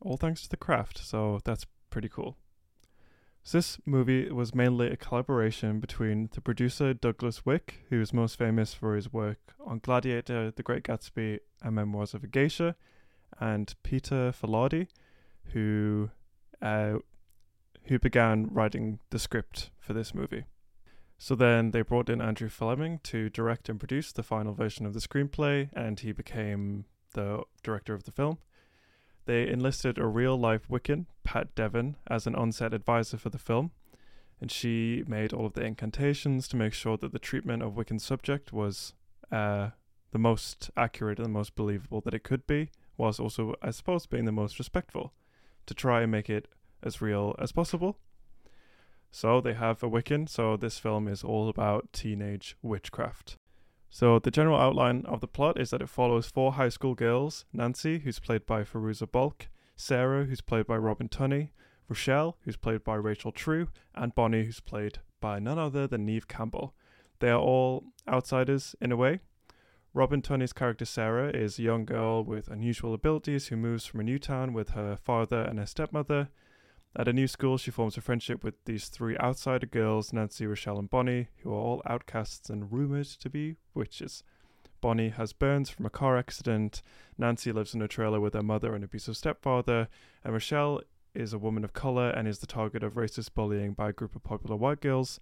all 0.00 0.16
thanks 0.16 0.42
to 0.42 0.48
the 0.48 0.56
craft, 0.56 0.98
so 0.98 1.40
that's 1.44 1.64
pretty 1.88 2.08
cool. 2.08 2.36
So 3.44 3.58
this 3.58 3.78
movie 3.86 4.30
was 4.30 4.54
mainly 4.54 4.90
a 4.90 4.96
collaboration 4.96 5.78
between 5.78 6.28
the 6.32 6.40
producer 6.40 6.92
Douglas 6.92 7.46
Wick, 7.46 7.84
who 7.88 8.00
is 8.00 8.12
most 8.12 8.36
famous 8.36 8.74
for 8.74 8.96
his 8.96 9.12
work 9.12 9.38
on 9.64 9.78
Gladiator, 9.78 10.50
The 10.50 10.62
Great 10.62 10.82
Gatsby, 10.82 11.38
and 11.62 11.74
Memoirs 11.74 12.14
of 12.14 12.24
a 12.24 12.26
Geisha, 12.26 12.74
and 13.40 13.74
Peter 13.84 14.32
Filardi, 14.32 14.88
who 15.52 16.10
uh, 16.60 16.94
who 17.84 17.98
began 17.98 18.48
writing 18.52 18.98
the 19.10 19.18
script 19.18 19.70
for 19.78 19.92
this 19.92 20.14
movie. 20.14 20.44
So 21.18 21.34
then 21.34 21.72
they 21.72 21.82
brought 21.82 22.08
in 22.08 22.22
Andrew 22.22 22.48
Fleming 22.48 23.00
to 23.02 23.28
direct 23.28 23.68
and 23.68 23.78
produce 23.78 24.12
the 24.12 24.22
final 24.22 24.54
version 24.54 24.86
of 24.86 24.94
the 24.94 25.00
screenplay, 25.00 25.68
and 25.72 25.98
he 25.98 26.12
became 26.12 26.84
the 27.12 27.42
director 27.62 27.92
of 27.92 28.04
the 28.04 28.12
film. 28.12 28.38
They 29.26 29.48
enlisted 29.48 29.98
a 29.98 30.06
real 30.06 30.38
life 30.38 30.68
Wiccan, 30.68 31.06
Pat 31.24 31.54
Devin, 31.54 31.96
as 32.06 32.26
an 32.26 32.36
on-set 32.36 32.72
advisor 32.72 33.18
for 33.18 33.30
the 33.30 33.38
film, 33.38 33.72
and 34.40 34.50
she 34.50 35.02
made 35.06 35.32
all 35.32 35.44
of 35.44 35.54
the 35.54 35.64
incantations 35.64 36.46
to 36.48 36.56
make 36.56 36.72
sure 36.72 36.96
that 36.96 37.12
the 37.12 37.18
treatment 37.18 37.62
of 37.62 37.74
Wiccan 37.74 38.00
subject 38.00 38.52
was 38.52 38.94
uh, 39.32 39.70
the 40.12 40.18
most 40.18 40.70
accurate 40.76 41.18
and 41.18 41.26
the 41.26 41.30
most 41.30 41.56
believable 41.56 42.00
that 42.02 42.14
it 42.14 42.22
could 42.22 42.46
be, 42.46 42.70
whilst 42.96 43.18
also, 43.18 43.54
I 43.60 43.72
suppose, 43.72 44.06
being 44.06 44.24
the 44.24 44.32
most 44.32 44.58
respectful, 44.58 45.12
to 45.66 45.74
try 45.74 46.02
and 46.02 46.12
make 46.12 46.30
it 46.30 46.46
as 46.82 47.02
real 47.02 47.34
as 47.40 47.50
possible. 47.50 47.98
So 49.10 49.40
they 49.40 49.54
have 49.54 49.82
a 49.82 49.88
Wiccan, 49.88 50.28
so 50.28 50.56
this 50.56 50.78
film 50.78 51.08
is 51.08 51.24
all 51.24 51.48
about 51.48 51.92
teenage 51.92 52.56
witchcraft. 52.62 53.36
So 53.90 54.18
the 54.18 54.30
general 54.30 54.58
outline 54.58 55.04
of 55.06 55.20
the 55.20 55.26
plot 55.26 55.58
is 55.58 55.70
that 55.70 55.80
it 55.80 55.88
follows 55.88 56.28
four 56.28 56.52
high 56.52 56.68
school 56.68 56.94
girls, 56.94 57.46
Nancy, 57.52 58.00
who's 58.00 58.20
played 58.20 58.44
by 58.44 58.62
Fairuza 58.62 59.10
Balk, 59.10 59.48
Sarah, 59.76 60.24
who's 60.24 60.42
played 60.42 60.66
by 60.66 60.76
Robin 60.76 61.08
Tunney, 61.08 61.50
Rochelle, 61.88 62.36
who's 62.42 62.56
played 62.56 62.84
by 62.84 62.96
Rachel 62.96 63.32
True, 63.32 63.68
and 63.94 64.14
Bonnie, 64.14 64.44
who's 64.44 64.60
played 64.60 64.98
by 65.20 65.38
none 65.38 65.58
other 65.58 65.86
than 65.86 66.04
Neve 66.04 66.28
Campbell. 66.28 66.74
They 67.20 67.30
are 67.30 67.40
all 67.40 67.84
outsiders 68.06 68.76
in 68.80 68.92
a 68.92 68.96
way. 68.96 69.20
Robin 69.94 70.20
Tunney's 70.20 70.52
character 70.52 70.84
Sarah 70.84 71.30
is 71.30 71.58
a 71.58 71.62
young 71.62 71.84
girl 71.84 72.22
with 72.22 72.48
unusual 72.48 72.92
abilities 72.92 73.48
who 73.48 73.56
moves 73.56 73.86
from 73.86 74.00
a 74.00 74.04
new 74.04 74.18
town 74.18 74.52
with 74.52 74.70
her 74.70 74.96
father 74.96 75.40
and 75.40 75.58
her 75.58 75.66
stepmother. 75.66 76.28
At 76.98 77.06
a 77.06 77.12
new 77.12 77.28
school, 77.28 77.58
she 77.58 77.70
forms 77.70 77.96
a 77.96 78.00
friendship 78.00 78.42
with 78.42 78.64
these 78.64 78.88
three 78.88 79.16
outsider 79.18 79.68
girls, 79.68 80.12
Nancy, 80.12 80.48
Rochelle, 80.48 80.80
and 80.80 80.90
Bonnie, 80.90 81.28
who 81.42 81.52
are 81.52 81.60
all 81.60 81.80
outcasts 81.86 82.50
and 82.50 82.72
rumored 82.72 83.06
to 83.06 83.30
be 83.30 83.54
witches. 83.72 84.24
Bonnie 84.80 85.10
has 85.10 85.32
burns 85.32 85.70
from 85.70 85.86
a 85.86 85.90
car 85.90 86.18
accident, 86.18 86.82
Nancy 87.16 87.52
lives 87.52 87.72
in 87.72 87.82
a 87.82 87.86
trailer 87.86 88.18
with 88.18 88.34
her 88.34 88.42
mother 88.42 88.74
and 88.74 88.82
abusive 88.82 89.16
stepfather, 89.16 89.86
and 90.24 90.32
Rochelle 90.32 90.80
is 91.14 91.32
a 91.32 91.38
woman 91.38 91.62
of 91.62 91.72
color 91.72 92.10
and 92.10 92.26
is 92.26 92.40
the 92.40 92.48
target 92.48 92.82
of 92.82 92.94
racist 92.94 93.32
bullying 93.32 93.74
by 93.74 93.90
a 93.90 93.92
group 93.92 94.16
of 94.16 94.24
popular 94.24 94.56
white 94.56 94.80
girls. 94.80 95.20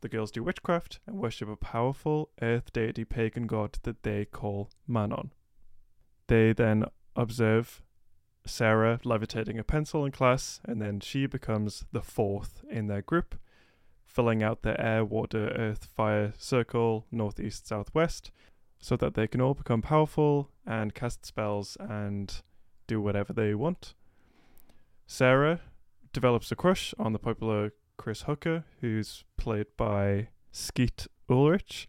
The 0.00 0.08
girls 0.08 0.32
do 0.32 0.42
witchcraft 0.42 0.98
and 1.06 1.18
worship 1.18 1.48
a 1.48 1.54
powerful 1.54 2.30
earth 2.40 2.72
deity 2.72 3.04
pagan 3.04 3.46
god 3.46 3.78
that 3.84 4.02
they 4.02 4.24
call 4.24 4.70
Manon. 4.88 5.32
They 6.26 6.52
then 6.52 6.86
observe 7.14 7.80
Sarah 8.44 9.00
levitating 9.04 9.58
a 9.58 9.64
pencil 9.64 10.04
in 10.04 10.12
class, 10.12 10.60
and 10.64 10.80
then 10.80 11.00
she 11.00 11.26
becomes 11.26 11.84
the 11.92 12.02
fourth 12.02 12.64
in 12.68 12.86
their 12.86 13.02
group, 13.02 13.38
filling 14.04 14.42
out 14.42 14.62
their 14.62 14.80
air, 14.80 15.04
water, 15.04 15.48
earth, 15.56 15.84
fire 15.84 16.32
circle, 16.38 17.06
northeast, 17.10 17.66
southwest, 17.66 18.30
so 18.78 18.96
that 18.96 19.14
they 19.14 19.26
can 19.28 19.40
all 19.40 19.54
become 19.54 19.80
powerful 19.80 20.50
and 20.66 20.94
cast 20.94 21.24
spells 21.24 21.76
and 21.78 22.42
do 22.86 23.00
whatever 23.00 23.32
they 23.32 23.54
want. 23.54 23.94
Sarah 25.06 25.60
develops 26.12 26.50
a 26.50 26.56
crush 26.56 26.94
on 26.98 27.12
the 27.12 27.18
popular 27.18 27.72
Chris 27.96 28.22
Hooker, 28.22 28.64
who's 28.80 29.24
played 29.36 29.66
by 29.76 30.28
Skeet 30.50 31.06
Ulrich, 31.30 31.88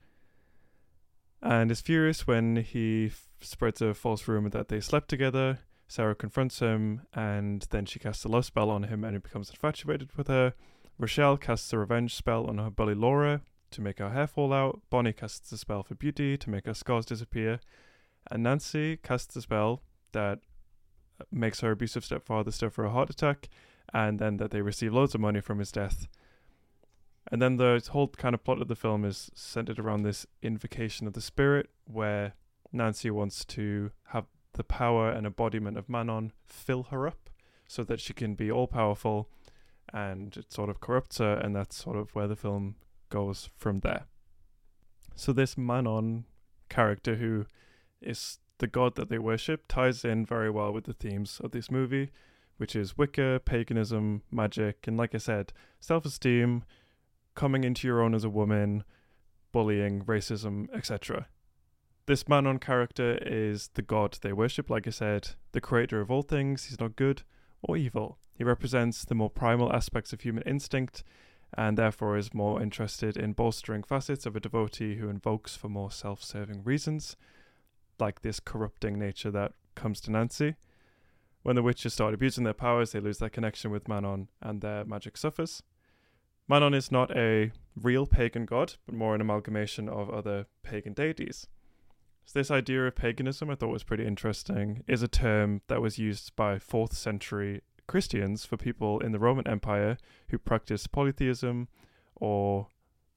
and 1.41 1.71
is 1.71 1.81
furious 1.81 2.27
when 2.27 2.57
he 2.57 3.07
f- 3.07 3.27
spreads 3.41 3.81
a 3.81 3.93
false 3.93 4.27
rumor 4.27 4.49
that 4.49 4.67
they 4.69 4.79
slept 4.79 5.09
together. 5.09 5.59
Sarah 5.93 6.15
confronts 6.15 6.57
him, 6.57 7.01
and 7.13 7.67
then 7.69 7.85
she 7.85 7.99
casts 7.99 8.25
a 8.25 8.27
love 8.27 8.45
spell 8.45 8.71
on 8.71 8.81
him, 8.81 9.03
and 9.03 9.13
he 9.13 9.19
becomes 9.19 9.51
infatuated 9.51 10.09
with 10.17 10.27
her. 10.27 10.55
Rochelle 10.97 11.37
casts 11.37 11.71
a 11.71 11.77
revenge 11.77 12.15
spell 12.15 12.47
on 12.47 12.57
her 12.57 12.71
bully 12.71 12.95
Laura 12.95 13.41
to 13.69 13.79
make 13.79 13.99
her 13.99 14.09
hair 14.09 14.25
fall 14.25 14.53
out. 14.53 14.81
Bonnie 14.89 15.13
casts 15.13 15.51
a 15.51 15.57
spell 15.59 15.83
for 15.83 15.93
beauty 15.93 16.35
to 16.35 16.49
make 16.49 16.65
her 16.65 16.73
scars 16.73 17.05
disappear. 17.05 17.59
And 18.31 18.41
Nancy 18.41 18.97
casts 18.97 19.35
a 19.35 19.43
spell 19.43 19.83
that 20.13 20.39
makes 21.31 21.59
her 21.59 21.69
abusive 21.69 22.03
stepfather 22.03 22.49
suffer 22.49 22.85
a 22.85 22.89
heart 22.89 23.11
attack, 23.11 23.47
and 23.93 24.17
then 24.17 24.37
that 24.37 24.49
they 24.49 24.63
receive 24.63 24.95
loads 24.95 25.13
of 25.13 25.21
money 25.21 25.41
from 25.41 25.59
his 25.59 25.71
death. 25.71 26.07
And 27.31 27.39
then 27.39 27.57
the 27.57 27.87
whole 27.91 28.07
kind 28.07 28.33
of 28.33 28.43
plot 28.43 28.63
of 28.63 28.67
the 28.67 28.75
film 28.75 29.05
is 29.05 29.29
centered 29.35 29.77
around 29.77 30.01
this 30.01 30.25
invocation 30.41 31.05
of 31.05 31.13
the 31.13 31.21
spirit, 31.21 31.69
where 31.85 32.33
Nancy 32.71 33.11
wants 33.11 33.45
to 33.45 33.91
have 34.05 34.25
the 34.53 34.63
power 34.63 35.09
and 35.09 35.25
embodiment 35.25 35.77
of 35.77 35.89
Manon 35.89 36.31
fill 36.45 36.83
her 36.83 37.07
up 37.07 37.29
so 37.67 37.83
that 37.83 37.99
she 37.99 38.13
can 38.13 38.35
be 38.35 38.51
all 38.51 38.67
powerful 38.67 39.29
and 39.91 40.35
it 40.37 40.51
sort 40.51 40.69
of 40.69 40.79
corrupts 40.79 41.19
her, 41.19 41.33
and 41.33 41.55
that's 41.55 41.75
sort 41.75 41.97
of 41.97 42.13
where 42.15 42.27
the 42.27 42.35
film 42.35 42.75
goes 43.09 43.49
from 43.57 43.81
there. 43.81 44.05
So, 45.15 45.31
this 45.31 45.57
Manon 45.57 46.25
character, 46.69 47.15
who 47.15 47.45
is 48.01 48.39
the 48.57 48.67
god 48.67 48.95
that 48.95 49.09
they 49.09 49.19
worship, 49.19 49.65
ties 49.67 50.03
in 50.03 50.25
very 50.25 50.49
well 50.49 50.71
with 50.71 50.85
the 50.85 50.93
themes 50.93 51.39
of 51.43 51.51
this 51.51 51.69
movie, 51.69 52.09
which 52.57 52.75
is 52.75 52.97
Wicca, 52.97 53.41
paganism, 53.45 54.23
magic, 54.31 54.87
and 54.87 54.97
like 54.97 55.13
I 55.13 55.19
said, 55.19 55.53
self 55.79 56.05
esteem, 56.05 56.63
coming 57.35 57.63
into 57.63 57.87
your 57.87 58.01
own 58.01 58.15
as 58.15 58.23
a 58.23 58.29
woman, 58.29 58.83
bullying, 59.51 60.03
racism, 60.05 60.73
etc. 60.73 61.27
This 62.05 62.27
Manon 62.27 62.59
character 62.59 63.17
is 63.21 63.69
the 63.75 63.81
god 63.81 64.17
they 64.21 64.33
worship, 64.33 64.69
like 64.69 64.85
I 64.87 64.89
said, 64.89 65.29
the 65.53 65.61
creator 65.61 66.01
of 66.01 66.11
all 66.11 66.21
things. 66.21 66.65
He's 66.65 66.79
not 66.79 66.97
good 66.97 67.23
or 67.61 67.77
evil. 67.77 68.17
He 68.33 68.43
represents 68.43 69.05
the 69.05 69.15
more 69.15 69.29
primal 69.29 69.71
aspects 69.71 70.11
of 70.11 70.19
human 70.19 70.43
instinct 70.43 71.05
and 71.57 71.77
therefore 71.77 72.17
is 72.17 72.33
more 72.33 72.61
interested 72.61 73.15
in 73.15 73.31
bolstering 73.31 73.83
facets 73.83 74.25
of 74.25 74.35
a 74.35 74.41
devotee 74.41 74.95
who 74.95 75.07
invokes 75.07 75.55
for 75.55 75.69
more 75.69 75.91
self 75.91 76.21
serving 76.21 76.63
reasons, 76.65 77.15
like 77.99 78.21
this 78.21 78.41
corrupting 78.41 78.99
nature 78.99 79.31
that 79.31 79.53
comes 79.75 80.01
to 80.01 80.11
Nancy. 80.11 80.55
When 81.43 81.55
the 81.55 81.63
witches 81.63 81.93
start 81.93 82.13
abusing 82.13 82.43
their 82.43 82.53
powers, 82.53 82.91
they 82.91 82.99
lose 82.99 83.19
their 83.19 83.29
connection 83.29 83.71
with 83.71 83.87
Manon 83.87 84.27
and 84.41 84.59
their 84.59 84.83
magic 84.83 85.15
suffers. 85.15 85.63
Manon 86.49 86.73
is 86.73 86.91
not 86.91 87.15
a 87.15 87.53
real 87.81 88.05
pagan 88.05 88.45
god, 88.45 88.73
but 88.85 88.95
more 88.95 89.15
an 89.15 89.21
amalgamation 89.21 89.87
of 89.87 90.09
other 90.09 90.47
pagan 90.63 90.91
deities. 90.91 91.47
So 92.25 92.39
this 92.39 92.51
idea 92.51 92.85
of 92.87 92.95
paganism 92.95 93.49
I 93.49 93.55
thought 93.55 93.69
was 93.69 93.83
pretty 93.83 94.05
interesting, 94.05 94.83
is 94.87 95.03
a 95.03 95.07
term 95.07 95.61
that 95.67 95.81
was 95.81 95.99
used 95.99 96.35
by 96.35 96.55
4th 96.57 96.93
century 96.93 97.61
Christians 97.87 98.45
for 98.45 98.57
people 98.57 98.99
in 98.99 99.11
the 99.11 99.19
Roman 99.19 99.47
Empire 99.47 99.97
who 100.29 100.37
practiced 100.37 100.91
polytheism 100.91 101.67
or 102.15 102.67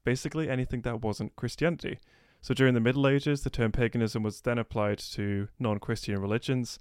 basically 0.05 0.49
anything 0.49 0.83
that 0.83 1.03
wasn't 1.03 1.37
Christianity. 1.37 1.99
So 2.41 2.55
during 2.55 2.75
the 2.75 2.81
Middle 2.81 3.09
Ages, 3.09 3.43
the 3.43 3.51
term 3.51 3.73
paganism 3.73 4.23
was 4.23 4.41
then 4.41 4.59
applied 4.59 4.99
to 4.99 5.49
non 5.59 5.79
Christian 5.79 6.21
religions, 6.21 6.79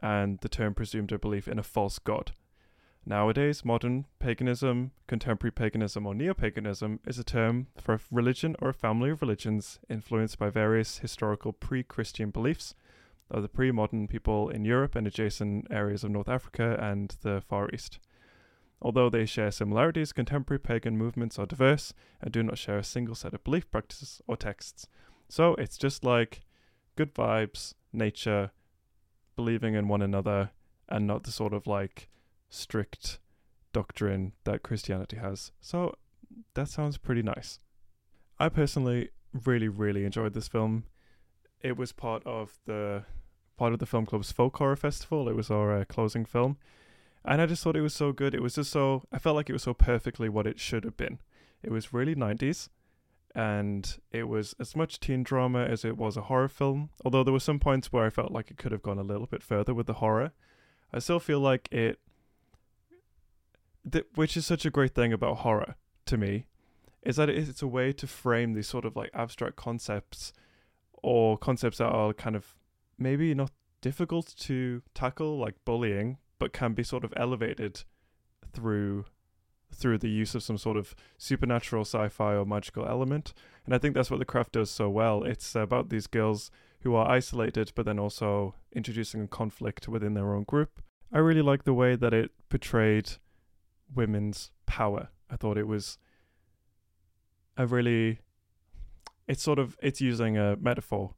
and 0.00 0.38
the 0.40 0.48
term 0.48 0.74
presumed 0.74 1.12
a 1.12 1.18
belief 1.18 1.48
in 1.48 1.58
a 1.58 1.62
false 1.62 1.98
god. 1.98 2.32
Nowadays, 3.08 3.64
modern 3.64 4.04
paganism, 4.18 4.90
contemporary 5.06 5.50
paganism, 5.50 6.06
or 6.06 6.14
neo 6.14 6.34
paganism 6.34 7.00
is 7.06 7.18
a 7.18 7.24
term 7.24 7.68
for 7.80 7.94
a 7.94 8.00
religion 8.10 8.54
or 8.60 8.68
a 8.68 8.74
family 8.74 9.08
of 9.08 9.22
religions 9.22 9.78
influenced 9.88 10.38
by 10.38 10.50
various 10.50 10.98
historical 10.98 11.54
pre 11.54 11.82
Christian 11.82 12.28
beliefs 12.28 12.74
of 13.30 13.40
the 13.40 13.48
pre 13.48 13.72
modern 13.72 14.08
people 14.08 14.50
in 14.50 14.66
Europe 14.66 14.94
and 14.94 15.06
adjacent 15.06 15.66
areas 15.70 16.04
of 16.04 16.10
North 16.10 16.28
Africa 16.28 16.78
and 16.82 17.16
the 17.22 17.40
Far 17.40 17.70
East. 17.72 17.98
Although 18.82 19.08
they 19.08 19.24
share 19.24 19.52
similarities, 19.52 20.12
contemporary 20.12 20.60
pagan 20.60 20.98
movements 20.98 21.38
are 21.38 21.46
diverse 21.46 21.94
and 22.20 22.30
do 22.30 22.42
not 22.42 22.58
share 22.58 22.76
a 22.76 22.84
single 22.84 23.14
set 23.14 23.32
of 23.32 23.42
belief 23.42 23.70
practices 23.70 24.20
or 24.26 24.36
texts. 24.36 24.86
So 25.30 25.54
it's 25.54 25.78
just 25.78 26.04
like 26.04 26.42
good 26.94 27.14
vibes, 27.14 27.72
nature, 27.90 28.50
believing 29.34 29.72
in 29.72 29.88
one 29.88 30.02
another, 30.02 30.50
and 30.90 31.06
not 31.06 31.22
the 31.22 31.32
sort 31.32 31.54
of 31.54 31.66
like 31.66 32.10
strict 32.48 33.18
doctrine 33.72 34.32
that 34.44 34.62
Christianity 34.62 35.16
has. 35.16 35.52
So 35.60 35.94
that 36.54 36.68
sounds 36.68 36.98
pretty 36.98 37.22
nice. 37.22 37.60
I 38.38 38.48
personally 38.48 39.10
really, 39.44 39.68
really 39.68 40.04
enjoyed 40.04 40.34
this 40.34 40.48
film. 40.48 40.84
It 41.60 41.76
was 41.76 41.92
part 41.92 42.22
of 42.24 42.58
the 42.66 43.04
part 43.56 43.72
of 43.72 43.80
the 43.80 43.86
film 43.86 44.06
club's 44.06 44.30
folk 44.30 44.56
horror 44.56 44.76
festival. 44.76 45.28
It 45.28 45.34
was 45.34 45.50
our 45.50 45.80
uh, 45.80 45.84
closing 45.84 46.24
film, 46.24 46.56
and 47.24 47.42
I 47.42 47.46
just 47.46 47.62
thought 47.62 47.76
it 47.76 47.80
was 47.82 47.94
so 47.94 48.12
good. 48.12 48.34
It 48.34 48.42
was 48.42 48.54
just 48.54 48.70
so 48.70 49.02
I 49.12 49.18
felt 49.18 49.36
like 49.36 49.50
it 49.50 49.54
was 49.54 49.64
so 49.64 49.74
perfectly 49.74 50.28
what 50.28 50.46
it 50.46 50.60
should 50.60 50.84
have 50.84 50.96
been. 50.96 51.18
It 51.62 51.72
was 51.72 51.92
really 51.92 52.14
nineties, 52.14 52.70
and 53.34 53.98
it 54.12 54.28
was 54.28 54.54
as 54.60 54.76
much 54.76 55.00
teen 55.00 55.24
drama 55.24 55.64
as 55.64 55.84
it 55.84 55.96
was 55.96 56.16
a 56.16 56.22
horror 56.22 56.48
film. 56.48 56.90
Although 57.04 57.24
there 57.24 57.32
were 57.32 57.40
some 57.40 57.58
points 57.58 57.92
where 57.92 58.06
I 58.06 58.10
felt 58.10 58.30
like 58.30 58.50
it 58.50 58.56
could 58.56 58.72
have 58.72 58.82
gone 58.82 58.98
a 58.98 59.02
little 59.02 59.26
bit 59.26 59.42
further 59.42 59.74
with 59.74 59.88
the 59.88 59.94
horror. 59.94 60.32
I 60.92 61.00
still 61.00 61.20
feel 61.20 61.40
like 61.40 61.68
it, 61.72 61.98
which 64.14 64.36
is 64.36 64.46
such 64.46 64.64
a 64.64 64.70
great 64.70 64.94
thing 64.94 65.12
about 65.12 65.38
horror 65.38 65.76
to 66.06 66.16
me, 66.16 66.46
is 67.02 67.16
that 67.16 67.28
it's 67.28 67.62
a 67.62 67.66
way 67.66 67.92
to 67.92 68.06
frame 68.06 68.52
these 68.52 68.68
sort 68.68 68.84
of 68.84 68.96
like 68.96 69.10
abstract 69.14 69.56
concepts 69.56 70.32
or 71.02 71.38
concepts 71.38 71.78
that 71.78 71.86
are 71.86 72.12
kind 72.12 72.36
of 72.36 72.56
maybe 72.98 73.34
not 73.34 73.52
difficult 73.80 74.34
to 74.36 74.82
tackle, 74.94 75.38
like 75.38 75.54
bullying, 75.64 76.18
but 76.38 76.52
can 76.52 76.74
be 76.74 76.82
sort 76.82 77.04
of 77.04 77.12
elevated 77.16 77.84
through 78.52 79.04
through 79.70 79.98
the 79.98 80.08
use 80.08 80.34
of 80.34 80.42
some 80.42 80.56
sort 80.56 80.78
of 80.78 80.94
supernatural 81.18 81.82
sci-fi 81.82 82.34
or 82.34 82.46
magical 82.46 82.86
element. 82.86 83.34
And 83.66 83.74
I 83.74 83.78
think 83.78 83.94
that's 83.94 84.10
what 84.10 84.18
the 84.18 84.24
craft 84.24 84.52
does 84.52 84.70
so 84.70 84.88
well. 84.88 85.22
It's 85.24 85.54
about 85.54 85.90
these 85.90 86.06
girls 86.06 86.50
who 86.80 86.94
are 86.94 87.10
isolated 87.10 87.72
but 87.74 87.84
then 87.84 87.98
also 87.98 88.54
introducing 88.72 89.22
a 89.22 89.28
conflict 89.28 89.86
within 89.86 90.14
their 90.14 90.34
own 90.34 90.44
group. 90.44 90.82
I 91.12 91.18
really 91.18 91.42
like 91.42 91.64
the 91.64 91.74
way 91.74 91.96
that 91.96 92.14
it 92.14 92.30
portrayed 92.48 93.12
women's 93.94 94.50
power. 94.66 95.08
I 95.30 95.36
thought 95.36 95.58
it 95.58 95.66
was 95.66 95.98
a 97.56 97.66
really 97.66 98.20
it's 99.26 99.42
sort 99.42 99.58
of 99.58 99.76
it's 99.82 100.00
using 100.00 100.38
a 100.38 100.56
metaphor 100.56 101.14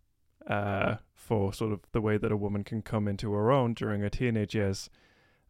uh, 0.46 0.96
for 1.14 1.52
sort 1.52 1.72
of 1.72 1.80
the 1.92 2.00
way 2.00 2.16
that 2.16 2.32
a 2.32 2.36
woman 2.36 2.64
can 2.64 2.82
come 2.82 3.06
into 3.06 3.32
her 3.32 3.52
own 3.52 3.74
during 3.74 4.00
her 4.00 4.08
teenage 4.08 4.54
years 4.54 4.90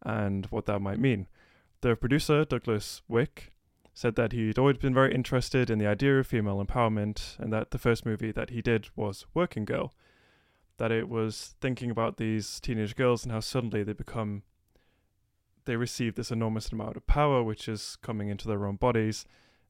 and 0.02 0.46
what 0.46 0.66
that 0.66 0.80
might 0.80 0.98
mean. 0.98 1.26
The 1.80 1.96
producer, 1.96 2.44
Douglas 2.44 3.02
Wick, 3.08 3.52
said 3.94 4.14
that 4.16 4.32
he'd 4.32 4.58
always 4.58 4.76
been 4.76 4.94
very 4.94 5.14
interested 5.14 5.70
in 5.70 5.78
the 5.78 5.86
idea 5.86 6.18
of 6.18 6.26
female 6.26 6.64
empowerment 6.64 7.38
and 7.38 7.52
that 7.52 7.70
the 7.70 7.78
first 7.78 8.04
movie 8.04 8.32
that 8.32 8.50
he 8.50 8.60
did 8.60 8.88
was 8.94 9.26
Working 9.34 9.64
Girl. 9.64 9.94
That 10.76 10.92
it 10.92 11.08
was 11.08 11.54
thinking 11.60 11.90
about 11.90 12.16
these 12.16 12.60
teenage 12.60 12.96
girls 12.96 13.24
and 13.24 13.32
how 13.32 13.40
suddenly 13.40 13.82
they 13.82 13.92
become 13.92 14.42
they 15.64 15.76
receive 15.76 16.14
this 16.14 16.30
enormous 16.30 16.70
amount 16.70 16.96
of 16.96 17.06
power 17.06 17.42
which 17.42 17.68
is 17.68 17.96
coming 18.02 18.28
into 18.28 18.48
their 18.48 18.66
own 18.66 18.76
bodies 18.76 19.24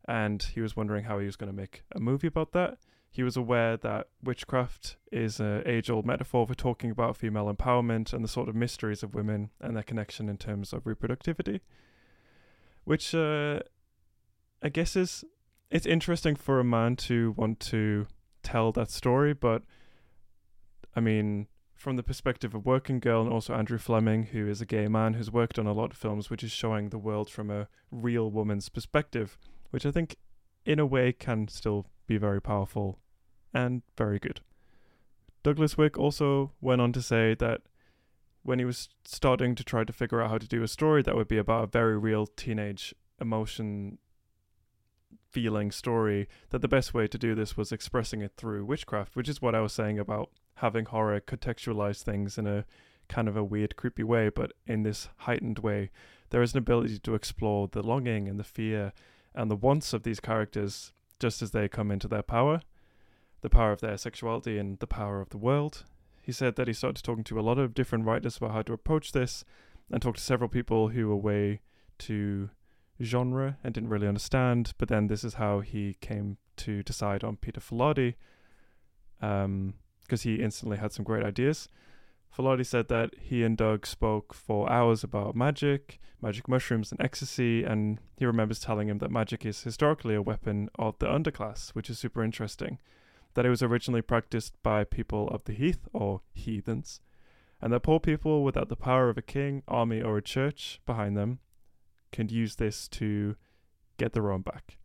and 0.09 0.43
he 0.43 0.61
was 0.61 0.77
wondering 0.77 1.05
how 1.05 1.19
he 1.19 1.27
was 1.27 1.37
going 1.37 1.51
to 1.51 1.57
make 1.57 1.83
a 1.95 2.01
movie 2.01 2.27
about 2.27 2.53
that. 2.53 2.79
He 3.13 3.23
was 3.23 3.37
aware 3.37 3.77
that 3.77 4.09
witchcraft 4.23 4.97
is 5.11 5.41
an 5.41 5.63
age 5.67 5.91
old 5.91 6.07
metaphor 6.07 6.47
for 6.47 6.55
talking 6.55 6.91
about 6.91 7.17
female 7.17 7.53
empowerment 7.53 8.13
and 8.13 8.23
the 8.23 8.29
sort 8.29 8.49
of 8.49 8.55
mysteries 8.55 9.03
of 9.03 9.15
women 9.15 9.51
and 9.61 9.77
their 9.77 9.83
connection 9.83 10.29
in 10.29 10.37
terms 10.37 10.73
of 10.73 10.85
reproductivity. 10.85 11.61
Which 12.85 13.15
uh, 13.15 13.61
I 14.63 14.69
guess 14.69 14.97
is 14.97 15.25
it's 15.71 15.87
interesting 15.87 16.37
for 16.37 16.61
a 16.61 16.65
man 16.65 16.97
to 16.97 17.35
want 17.37 17.61
to 17.61 18.07
tell 18.43 18.73
that 18.73 18.91
story, 18.91 19.35
but 19.35 19.63
I 20.95 21.01
mean, 21.01 21.47
from 21.81 21.97
the 21.97 22.03
perspective 22.03 22.55
of 22.55 22.67
Working 22.67 23.01
Girl 23.01 23.23
and 23.23 23.33
also 23.33 23.55
Andrew 23.55 23.79
Fleming, 23.79 24.25
who 24.25 24.47
is 24.47 24.61
a 24.61 24.67
gay 24.67 24.87
man 24.87 25.15
who's 25.15 25.31
worked 25.31 25.59
on 25.59 25.67
a 25.67 25.73
lot 25.73 25.93
of 25.93 25.97
films 25.97 26.29
which 26.29 26.45
is 26.45 26.53
showing 26.53 26.91
the 26.91 26.99
world 26.99 27.31
from 27.31 27.51
a 27.51 27.69
real 27.91 28.31
woman's 28.31 28.69
perspective, 28.69 29.39
which 29.71 29.87
I 29.87 29.91
think, 29.91 30.17
in 30.67 30.79
a 30.79 30.85
way, 30.85 31.11
can 31.15 31.49
still 31.49 31.87
be 32.07 32.19
very 32.19 32.39
powerful 32.43 32.99
and 33.55 33.81
very 33.97 34.19
good. 34.19 34.43
Douglas 35.43 35.79
Wick 35.79 35.99
also 35.99 36.53
went 36.61 36.83
on 36.83 36.93
to 36.93 37.01
say 37.01 37.35
that 37.37 37.63
when 38.43 38.59
he 38.59 38.67
was 38.67 38.91
starting 39.07 39.55
to 39.55 39.65
try 39.65 39.83
to 39.83 39.93
figure 39.93 40.21
out 40.21 40.29
how 40.29 40.37
to 40.37 40.47
do 40.47 40.63
a 40.63 40.69
story 40.69 41.03
that 41.03 41.17
would 41.17 41.29
be 41.29 41.39
about 41.39 41.65
a 41.65 41.67
very 41.69 41.97
real 41.97 42.27
teenage 42.27 42.95
emotion 43.19 43.97
feeling 45.31 45.71
story, 45.71 46.29
that 46.51 46.61
the 46.61 46.69
best 46.69 46.93
way 46.93 47.07
to 47.07 47.17
do 47.17 47.35
this 47.35 47.57
was 47.57 47.73
expressing 47.73 48.21
it 48.21 48.33
through 48.37 48.67
witchcraft, 48.67 49.17
which 49.17 49.31
is 49.31 49.41
what 49.41 49.55
I 49.55 49.63
was 49.63 49.73
saying 49.73 49.99
about 49.99 50.29
having 50.61 50.85
horror 50.85 51.21
contextualize 51.21 52.03
things 52.03 52.39
in 52.39 52.47
a 52.47 52.65
kind 53.09 53.29
of 53.29 53.37
a 53.37 53.45
weird, 53.45 53.77
creepy 53.77 54.05
way, 54.05 54.29
but 54.29 54.53
in 54.67 54.83
this 54.83 55.09
heightened 55.19 55.59
way. 55.59 55.91
There 56.31 56.43
is 56.43 56.53
an 56.53 56.59
ability 56.59 56.99
to 57.01 57.15
explore 57.15 57.69
the 57.69 57.83
longing 57.83 58.29
and 58.29 58.39
the 58.39 58.45
fear 58.45 58.93
and 59.35 59.51
the 59.51 59.57
wants 59.57 59.93
of 59.93 60.03
these 60.03 60.21
characters 60.21 60.93
just 61.19 61.43
as 61.43 61.51
they 61.51 61.69
come 61.69 61.91
into 61.91 62.09
their 62.09 62.23
power, 62.23 62.63
the 63.41 63.51
power 63.51 63.73
of 63.73 63.81
their 63.81 63.97
sexuality 63.97 64.59
and 64.59 64.79
the 64.79 64.87
power 64.87 65.21
of 65.21 65.31
the 65.31 65.39
world. 65.39 65.85
He 66.23 66.33
said 66.33 66.57
that 66.57 66.69
he 66.69 66.75
started 66.75 67.03
talking 67.03 67.25
to 67.25 67.41
a 67.41 67.43
lot 67.43 67.59
of 67.59 67.75
different 67.75 68.05
writers 68.05 68.37
about 68.37 68.53
how 68.53 68.63
to 68.63 68.73
approach 68.73 69.13
this 69.13 69.45
and 69.91 70.01
talked 70.01 70.19
to 70.19 70.25
several 70.25 70.49
people 70.49 70.89
who 70.89 71.09
were 71.09 71.17
way 71.17 71.61
to 72.01 72.51
genre 73.03 73.59
and 73.65 73.75
didn't 73.75 73.89
really 73.89 74.07
understand. 74.07 74.73
But 74.79 74.89
then 74.89 75.09
this 75.09 75.25
is 75.25 75.35
how 75.35 75.61
he 75.61 75.97
came 76.01 76.37
to 76.59 76.83
decide 76.83 77.25
on 77.25 77.37
Peter 77.37 77.61
Filardi 77.61 78.15
um, 79.23 79.75
because 80.11 80.23
he 80.23 80.43
instantly 80.43 80.77
had 80.77 80.93
some 80.93 81.05
great 81.05 81.25
ideas. 81.25 81.69
Filardi 82.37 82.67
said 82.67 82.89
that 82.89 83.15
he 83.21 83.45
and 83.45 83.57
Doug 83.57 83.87
spoke 83.87 84.35
for 84.35 84.69
hours 84.69 85.05
about 85.05 85.37
magic, 85.37 86.01
magic 86.21 86.49
mushrooms, 86.49 86.91
and 86.91 87.01
ecstasy, 87.01 87.63
and 87.63 88.01
he 88.17 88.27
remembers 88.27 88.59
telling 88.59 88.89
him 88.89 88.99
that 88.99 89.13
magic 89.13 89.47
is 89.47 89.63
historically 89.63 90.17
a 90.17 90.23
weapon 90.23 90.69
of 90.77 90.99
the 90.99 91.07
underclass, 91.07 91.71
which 91.71 91.89
is 91.89 92.01
super 92.01 92.25
interesting. 92.25 92.81
That 93.35 93.47
it 93.47 93.51
was 93.51 93.63
originally 93.63 94.03
practiced 94.03 94.61
by 94.65 94.83
people 94.83 95.29
of 95.29 95.45
the 95.45 95.53
heath, 95.53 95.87
or 95.93 96.23
heathens, 96.33 97.01
and 97.63 97.73
that 97.73 97.85
poor 97.85 98.01
people 98.01 98.43
without 98.43 98.69
the 98.69 98.75
power 98.75 99.11
of 99.11 99.19
a 99.19 99.23
king, 99.23 99.63
army, 99.69 100.03
or 100.03 100.17
a 100.17 100.23
church 100.23 100.81
behind 100.87 101.17
them 101.17 101.39
can 102.11 102.29
use 102.29 102.57
this 102.57 102.89
to 102.89 103.37
get 103.97 104.13
their 104.13 104.33
own 104.33 104.43
back. 104.43 104.77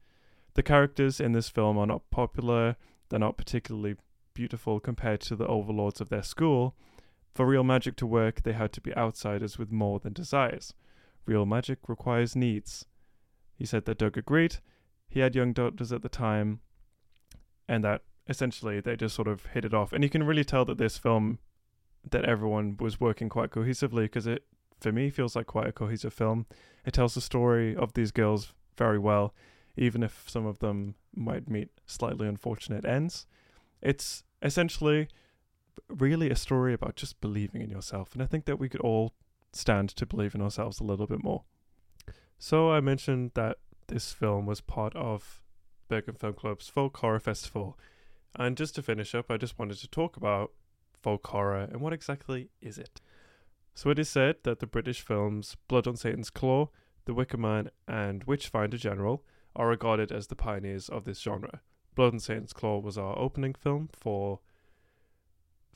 The 0.53 0.61
characters 0.61 1.19
in 1.19 1.31
this 1.31 1.49
film 1.49 1.79
are 1.79 1.87
not 1.87 2.11
popular, 2.11 2.75
they're 3.09 3.19
not 3.19 3.37
particularly 3.37 3.95
beautiful 4.35 4.79
compared 4.79 5.21
to 5.21 5.35
the 5.35 5.47
overlords 5.47 5.99
of 5.99 6.09
their 6.09 6.21
school 6.21 6.75
for 7.35 7.45
real 7.45 7.65
magic 7.65 7.97
to 7.97 8.07
work, 8.07 8.43
they 8.43 8.53
had 8.53 8.71
to 8.71 8.81
be 8.81 8.95
outsiders 8.95 9.59
with 9.59 9.69
more 9.69 9.99
than 9.99 10.13
desires. 10.13 10.73
Real 11.25 11.45
magic 11.45 11.79
requires 11.87 12.35
needs. 12.35 12.85
He 13.53 13.65
said 13.65 13.83
that 13.85 13.97
Doug 13.97 14.17
agreed. 14.17 14.57
He 15.09 15.19
had 15.19 15.35
young 15.35 15.51
daughters 15.51 15.91
at 15.91 16.01
the 16.01 16.09
time, 16.09 16.61
and 17.67 17.83
that 17.83 18.03
essentially 18.27 18.79
they 18.79 18.95
just 18.95 19.15
sort 19.15 19.27
of 19.27 19.47
hit 19.47 19.65
it 19.65 19.73
off. 19.73 19.91
And 19.91 20.01
you 20.01 20.09
can 20.09 20.23
really 20.23 20.45
tell 20.45 20.63
that 20.65 20.77
this 20.77 20.97
film, 20.97 21.39
that 22.09 22.23
everyone 22.23 22.77
was 22.79 23.01
working 23.01 23.27
quite 23.27 23.51
cohesively 23.51 24.03
because 24.03 24.27
it, 24.27 24.45
for 24.79 24.93
me, 24.93 25.09
feels 25.09 25.35
like 25.35 25.45
quite 25.45 25.67
a 25.67 25.73
cohesive 25.73 26.13
film. 26.13 26.45
It 26.85 26.93
tells 26.93 27.15
the 27.15 27.21
story 27.21 27.75
of 27.75 27.93
these 27.93 28.11
girls 28.11 28.53
very 28.77 28.99
well, 28.99 29.33
even 29.75 30.03
if 30.03 30.23
some 30.27 30.45
of 30.45 30.59
them 30.59 30.95
might 31.13 31.49
meet 31.49 31.69
slightly 31.85 32.27
unfortunate 32.29 32.85
ends. 32.85 33.27
It's 33.85 34.23
essentially 34.41 35.07
really 35.87 36.31
a 36.31 36.35
story 36.35 36.73
about 36.73 36.95
just 36.95 37.21
believing 37.21 37.61
in 37.61 37.69
yourself. 37.69 38.13
And 38.13 38.23
I 38.23 38.25
think 38.25 38.45
that 38.45 38.57
we 38.59 38.67
could 38.67 38.81
all 38.81 39.13
stand 39.53 39.89
to 39.89 40.05
believe 40.05 40.33
in 40.33 40.41
ourselves 40.41 40.79
a 40.79 40.83
little 40.83 41.05
bit 41.05 41.23
more. 41.23 41.43
So 42.39 42.71
I 42.71 42.81
mentioned 42.81 43.31
that 43.35 43.57
this 43.87 44.11
film 44.11 44.47
was 44.47 44.59
part 44.59 44.95
of 44.95 45.41
Bergen 45.87 46.15
Film 46.15 46.33
Club's 46.33 46.67
Folk 46.67 46.97
Horror 46.97 47.19
Festival. 47.19 47.77
And 48.35 48.57
just 48.57 48.73
to 48.75 48.81
finish 48.81 49.13
up, 49.13 49.29
I 49.29 49.37
just 49.37 49.59
wanted 49.59 49.77
to 49.77 49.87
talk 49.87 50.17
about 50.17 50.51
folk 51.01 51.27
horror 51.27 51.67
and 51.71 51.79
what 51.79 51.93
exactly 51.93 52.49
is 52.61 52.79
it. 52.79 52.99
So 53.75 53.91
it 53.91 53.99
is 53.99 54.09
said 54.09 54.37
that 54.43 54.59
the 54.59 54.67
British 54.67 55.01
films 55.01 55.55
Blood 55.67 55.85
on 55.85 55.95
Satan's 55.95 56.31
Claw, 56.31 56.69
The 57.05 57.13
Wicker 57.13 57.37
Man, 57.37 57.69
and 57.87 58.23
Witchfinder 58.23 58.77
General 58.77 59.23
are 59.55 59.67
regarded 59.67 60.11
as 60.11 60.27
the 60.27 60.35
pioneers 60.35 60.89
of 60.89 61.05
this 61.05 61.19
genre. 61.19 61.61
Blood 61.95 62.13
and 62.13 62.21
Satan's 62.21 62.53
Claw 62.53 62.79
was 62.79 62.97
our 62.97 63.17
opening 63.17 63.53
film 63.53 63.89
for 63.91 64.39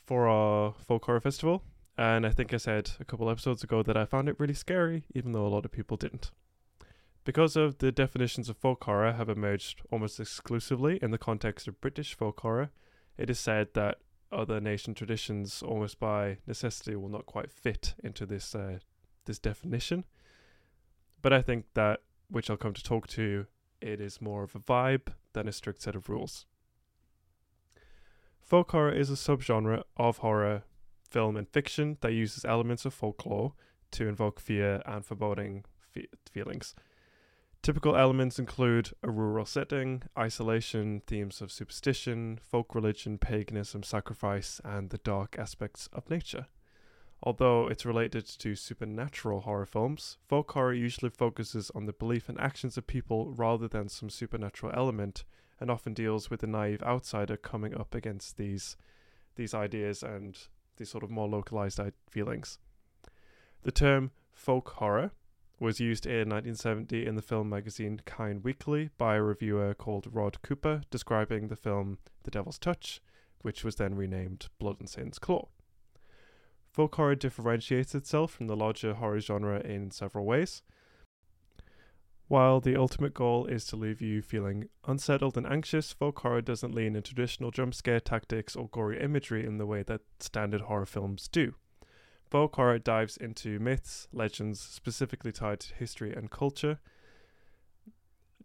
for 0.06 0.28
our 0.28 0.74
folk 0.74 1.06
horror 1.06 1.22
festival. 1.22 1.64
And 1.98 2.26
I 2.26 2.32
think 2.32 2.54
I 2.54 2.58
said 2.58 2.92
a 3.00 3.06
couple 3.06 3.30
episodes 3.30 3.64
ago 3.64 3.84
that 3.84 3.98
I 3.98 4.06
found 4.06 4.30
it 4.30 4.40
really 4.40 4.54
scary, 4.54 5.04
even 5.14 5.34
though 5.34 5.46
a 5.46 5.50
lot 5.50 5.66
of 5.66 5.72
people 5.72 5.98
didn't. 5.98 6.32
Because 7.26 7.56
of 7.56 7.78
the 7.80 7.92
definitions 7.92 8.50
of 8.50 8.58
folk 8.58 8.84
horror 8.86 9.12
have 9.12 9.30
emerged 9.30 9.82
almost 9.92 10.20
exclusively 10.20 10.98
in 11.02 11.12
the 11.12 11.18
context 11.18 11.68
of 11.68 11.82
British 11.82 12.16
folk 12.16 12.40
horror, 12.40 12.72
it 13.18 13.30
is 13.30 13.40
said 13.40 13.74
that 13.74 13.98
other 14.32 14.60
nation 14.62 14.94
traditions, 14.94 15.62
almost 15.62 16.00
by 16.00 16.38
necessity, 16.48 16.96
will 16.96 17.10
not 17.10 17.26
quite 17.26 17.52
fit 17.52 17.94
into 18.04 18.26
this 18.26 18.56
uh, 18.56 18.80
this 19.26 19.40
definition. 19.40 20.06
But 21.22 21.34
I 21.34 21.42
think 21.42 21.66
that, 21.74 22.02
which 22.30 22.50
I'll 22.50 22.58
come 22.58 22.74
to 22.74 22.84
talk 22.84 23.08
to, 23.10 23.46
it 23.82 24.00
is 24.00 24.22
more 24.22 24.44
of 24.44 24.56
a 24.56 24.60
vibe 24.60 25.14
than 25.34 25.48
a 25.48 25.52
strict 25.52 25.82
set 25.82 25.96
of 25.96 26.10
rules. 26.10 26.46
Folk 28.42 28.72
horror 28.72 28.92
is 28.92 29.10
a 29.10 29.14
subgenre 29.14 29.84
of 29.96 30.18
horror 30.18 30.64
film 31.08 31.38
and 31.38 31.48
fiction 31.48 31.98
that 32.02 32.14
uses 32.14 32.46
elements 32.46 32.86
of 32.86 32.94
folklore 32.94 33.54
to 33.92 34.08
invoke 34.08 34.40
fear 34.40 34.82
and 34.86 35.06
foreboding 35.06 35.66
fe- 35.92 36.08
feelings. 36.32 36.76
Typical 37.62 37.96
elements 37.96 38.40
include 38.40 38.92
a 39.04 39.12
rural 39.12 39.46
setting, 39.46 40.04
isolation, 40.18 41.02
themes 41.06 41.42
of 41.42 41.52
superstition, 41.52 42.40
folk 42.42 42.74
religion, 42.74 43.18
paganism, 43.18 43.84
sacrifice, 43.84 44.62
and 44.64 44.92
the 44.92 44.98
dark 45.00 45.36
aspects 45.38 45.90
of 45.92 46.10
nature. 46.10 46.48
Although 47.22 47.68
it's 47.68 47.86
related 47.86 48.26
to 48.26 48.56
supernatural 48.56 49.42
horror 49.42 49.66
films, 49.66 50.18
folk 50.28 50.52
horror 50.52 50.74
usually 50.74 51.10
focuses 51.10 51.70
on 51.76 51.86
the 51.86 51.94
belief 51.94 52.30
and 52.30 52.40
actions 52.40 52.78
of 52.78 52.88
people 52.88 53.32
rather 53.32 53.68
than 53.68 53.90
some 53.90 54.10
supernatural 54.10 54.72
element, 54.74 55.26
and 55.60 55.70
often 55.70 55.94
deals 55.94 56.30
with 56.30 56.40
the 56.40 56.48
naive 56.48 56.82
outsider 56.84 57.36
coming 57.36 57.76
up 57.76 57.94
against 57.94 58.38
these 58.38 58.78
these 59.36 59.54
ideas 59.54 60.04
and 60.04 60.48
these 60.78 60.90
sort 60.90 61.04
of 61.04 61.10
more 61.10 61.28
localized 61.28 61.80
feelings. 62.10 62.58
The 63.64 63.72
term 63.72 64.12
folk 64.32 64.70
horror 64.70 65.12
was 65.60 65.80
used 65.80 66.06
in 66.06 66.30
1970 66.30 67.06
in 67.06 67.16
the 67.16 67.22
film 67.22 67.50
magazine 67.50 68.02
Kine 68.06 68.42
Weekly 68.42 68.90
by 68.98 69.16
a 69.16 69.22
reviewer 69.22 69.74
called 69.74 70.08
Rod 70.14 70.42
Cooper, 70.42 70.82
describing 70.90 71.48
the 71.48 71.58
film 71.58 72.00
The 72.24 72.32
Devil's 72.32 72.58
Touch, 72.58 73.02
which 73.42 73.64
was 73.64 73.76
then 73.76 73.96
renamed 73.96 74.48
Blood 74.58 74.78
and 74.80 74.90
Satan's 74.90 75.20
Claw. 75.20 75.48
Folk 76.80 76.96
horror 76.96 77.16
differentiates 77.16 77.94
itself 77.94 78.32
from 78.32 78.48
the 78.48 78.56
larger 78.56 78.94
horror 78.94 79.20
genre 79.20 79.60
in 79.60 79.92
several 79.92 80.26
ways. 80.26 80.62
While 82.30 82.62
the 82.62 82.78
ultimate 82.78 83.14
goal 83.14 83.48
is 83.48 83.66
to 83.66 83.76
leave 83.76 84.00
you 84.00 84.22
feeling 84.22 84.70
unsettled 84.88 85.36
and 85.36 85.46
anxious, 85.46 85.92
folk 85.92 86.20
horror 86.20 86.42
doesn't 86.42 86.74
lean 86.74 86.96
in 86.96 87.04
traditional 87.04 87.52
jump 87.52 87.74
scare 87.74 88.00
tactics 88.00 88.56
or 88.56 88.70
gory 88.70 88.98
imagery 88.98 89.46
in 89.46 89.58
the 89.58 89.66
way 89.66 89.84
that 89.84 90.04
standard 90.22 90.62
horror 90.62 90.86
films 90.86 91.28
do. 91.28 91.54
Folk 92.32 92.56
horror 92.56 92.80
dives 92.80 93.18
into 93.18 93.60
myths, 93.60 94.08
legends 94.14 94.62
specifically 94.62 95.34
tied 95.34 95.60
to 95.60 95.76
history 95.76 96.14
and 96.14 96.32
culture 96.32 96.80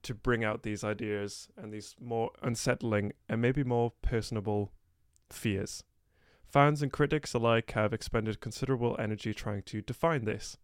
to 0.02 0.12
bring 0.12 0.42
out 0.42 0.64
these 0.64 0.82
ideas 0.82 1.46
and 1.56 1.72
these 1.72 1.94
more 2.00 2.32
unsettling 2.42 3.12
and 3.28 3.40
maybe 3.40 3.62
more 3.62 3.92
personable 4.02 4.72
fears. 5.30 5.84
Fans 6.54 6.82
and 6.82 6.92
critics 6.92 7.34
alike 7.34 7.72
have 7.72 7.92
expended 7.92 8.38
considerable 8.38 8.94
energy 8.96 9.34
trying 9.34 9.62
to 9.62 9.82
define 9.82 10.24
this 10.24 10.56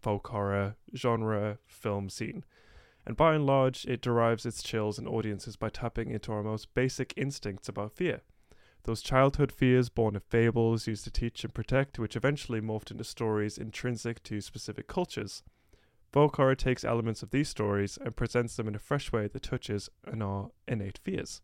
folk 0.00 0.28
horror 0.28 0.76
genre 0.94 1.58
film 1.66 2.08
scene. 2.08 2.44
And 3.04 3.16
by 3.16 3.34
and 3.34 3.44
large, 3.44 3.84
it 3.86 4.00
derives 4.00 4.46
its 4.46 4.62
chills 4.62 5.00
and 5.00 5.08
audiences 5.08 5.56
by 5.56 5.68
tapping 5.70 6.12
into 6.12 6.30
our 6.30 6.44
most 6.44 6.72
basic 6.74 7.12
instincts 7.16 7.68
about 7.68 7.90
fear 7.90 8.20
those 8.84 9.02
childhood 9.02 9.50
fears 9.50 9.88
born 9.88 10.14
of 10.14 10.22
fables 10.22 10.86
used 10.86 11.02
to 11.02 11.10
teach 11.10 11.42
and 11.42 11.52
protect, 11.52 11.98
which 11.98 12.14
eventually 12.14 12.60
morphed 12.60 12.92
into 12.92 13.02
stories 13.02 13.58
intrinsic 13.58 14.22
to 14.22 14.40
specific 14.40 14.86
cultures. 14.86 15.42
Folk 16.12 16.36
horror 16.36 16.54
takes 16.54 16.84
elements 16.84 17.20
of 17.20 17.30
these 17.30 17.48
stories 17.48 17.98
and 18.00 18.14
presents 18.14 18.54
them 18.54 18.68
in 18.68 18.76
a 18.76 18.78
fresh 18.78 19.10
way 19.10 19.26
that 19.26 19.42
touches 19.42 19.90
on 20.06 20.22
our 20.22 20.52
innate 20.68 21.00
fears. 21.02 21.40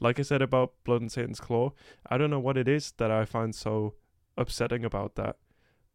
Like 0.00 0.18
I 0.18 0.22
said 0.22 0.42
about 0.42 0.74
Blood 0.84 1.00
and 1.00 1.10
Satan's 1.12 1.40
Claw, 1.40 1.72
I 2.08 2.18
don't 2.18 2.30
know 2.30 2.38
what 2.38 2.56
it 2.56 2.68
is 2.68 2.92
that 2.98 3.10
I 3.10 3.24
find 3.24 3.54
so 3.54 3.94
upsetting 4.36 4.84
about 4.84 5.16
that, 5.16 5.36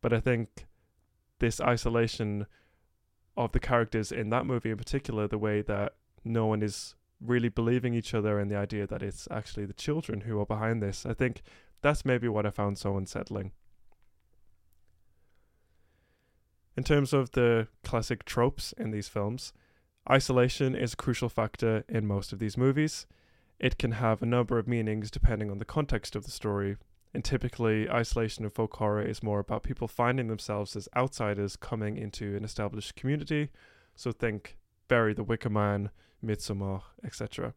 but 0.01 0.11
I 0.11 0.19
think 0.19 0.67
this 1.39 1.61
isolation 1.61 2.45
of 3.35 3.51
the 3.51 3.59
characters 3.59 4.11
in 4.11 4.29
that 4.29 4.45
movie 4.45 4.71
in 4.71 4.77
particular, 4.77 5.27
the 5.27 5.37
way 5.37 5.61
that 5.61 5.93
no 6.23 6.45
one 6.45 6.61
is 6.61 6.95
really 7.19 7.49
believing 7.49 7.93
each 7.93 8.13
other 8.13 8.39
and 8.39 8.51
the 8.51 8.57
idea 8.57 8.85
that 8.85 9.01
it's 9.01 9.27
actually 9.31 9.65
the 9.65 9.73
children 9.73 10.21
who 10.21 10.39
are 10.39 10.45
behind 10.45 10.81
this. 10.81 11.05
I 11.05 11.13
think 11.13 11.41
that's 11.81 12.05
maybe 12.05 12.27
what 12.27 12.45
I 12.45 12.49
found 12.49 12.77
so 12.77 12.97
unsettling. 12.97 13.51
In 16.75 16.83
terms 16.83 17.13
of 17.13 17.31
the 17.31 17.67
classic 17.83 18.25
tropes 18.25 18.73
in 18.73 18.91
these 18.91 19.07
films, 19.07 19.53
isolation 20.09 20.75
is 20.75 20.93
a 20.93 20.97
crucial 20.97 21.29
factor 21.29 21.85
in 21.87 22.07
most 22.07 22.33
of 22.33 22.39
these 22.39 22.57
movies. 22.57 23.05
It 23.59 23.77
can 23.77 23.93
have 23.93 24.21
a 24.21 24.25
number 24.25 24.57
of 24.57 24.67
meanings 24.67 25.09
depending 25.09 25.49
on 25.49 25.59
the 25.59 25.65
context 25.65 26.15
of 26.15 26.25
the 26.25 26.31
story, 26.31 26.77
and 27.13 27.23
typically, 27.23 27.89
isolation 27.89 28.43
in 28.43 28.49
folk 28.49 28.75
horror 28.77 29.03
is 29.03 29.21
more 29.21 29.39
about 29.39 29.63
people 29.63 29.87
finding 29.87 30.27
themselves 30.27 30.75
as 30.75 30.89
outsiders 30.95 31.55
coming 31.55 31.95
into 31.95 32.35
an 32.35 32.43
established 32.43 32.95
community. 32.95 33.49
So, 33.95 34.11
think 34.11 34.57
Barry 34.87 35.13
the 35.13 35.23
Wicker 35.23 35.49
Man, 35.49 35.91
Midsommar, 36.25 36.81
etc. 37.03 37.53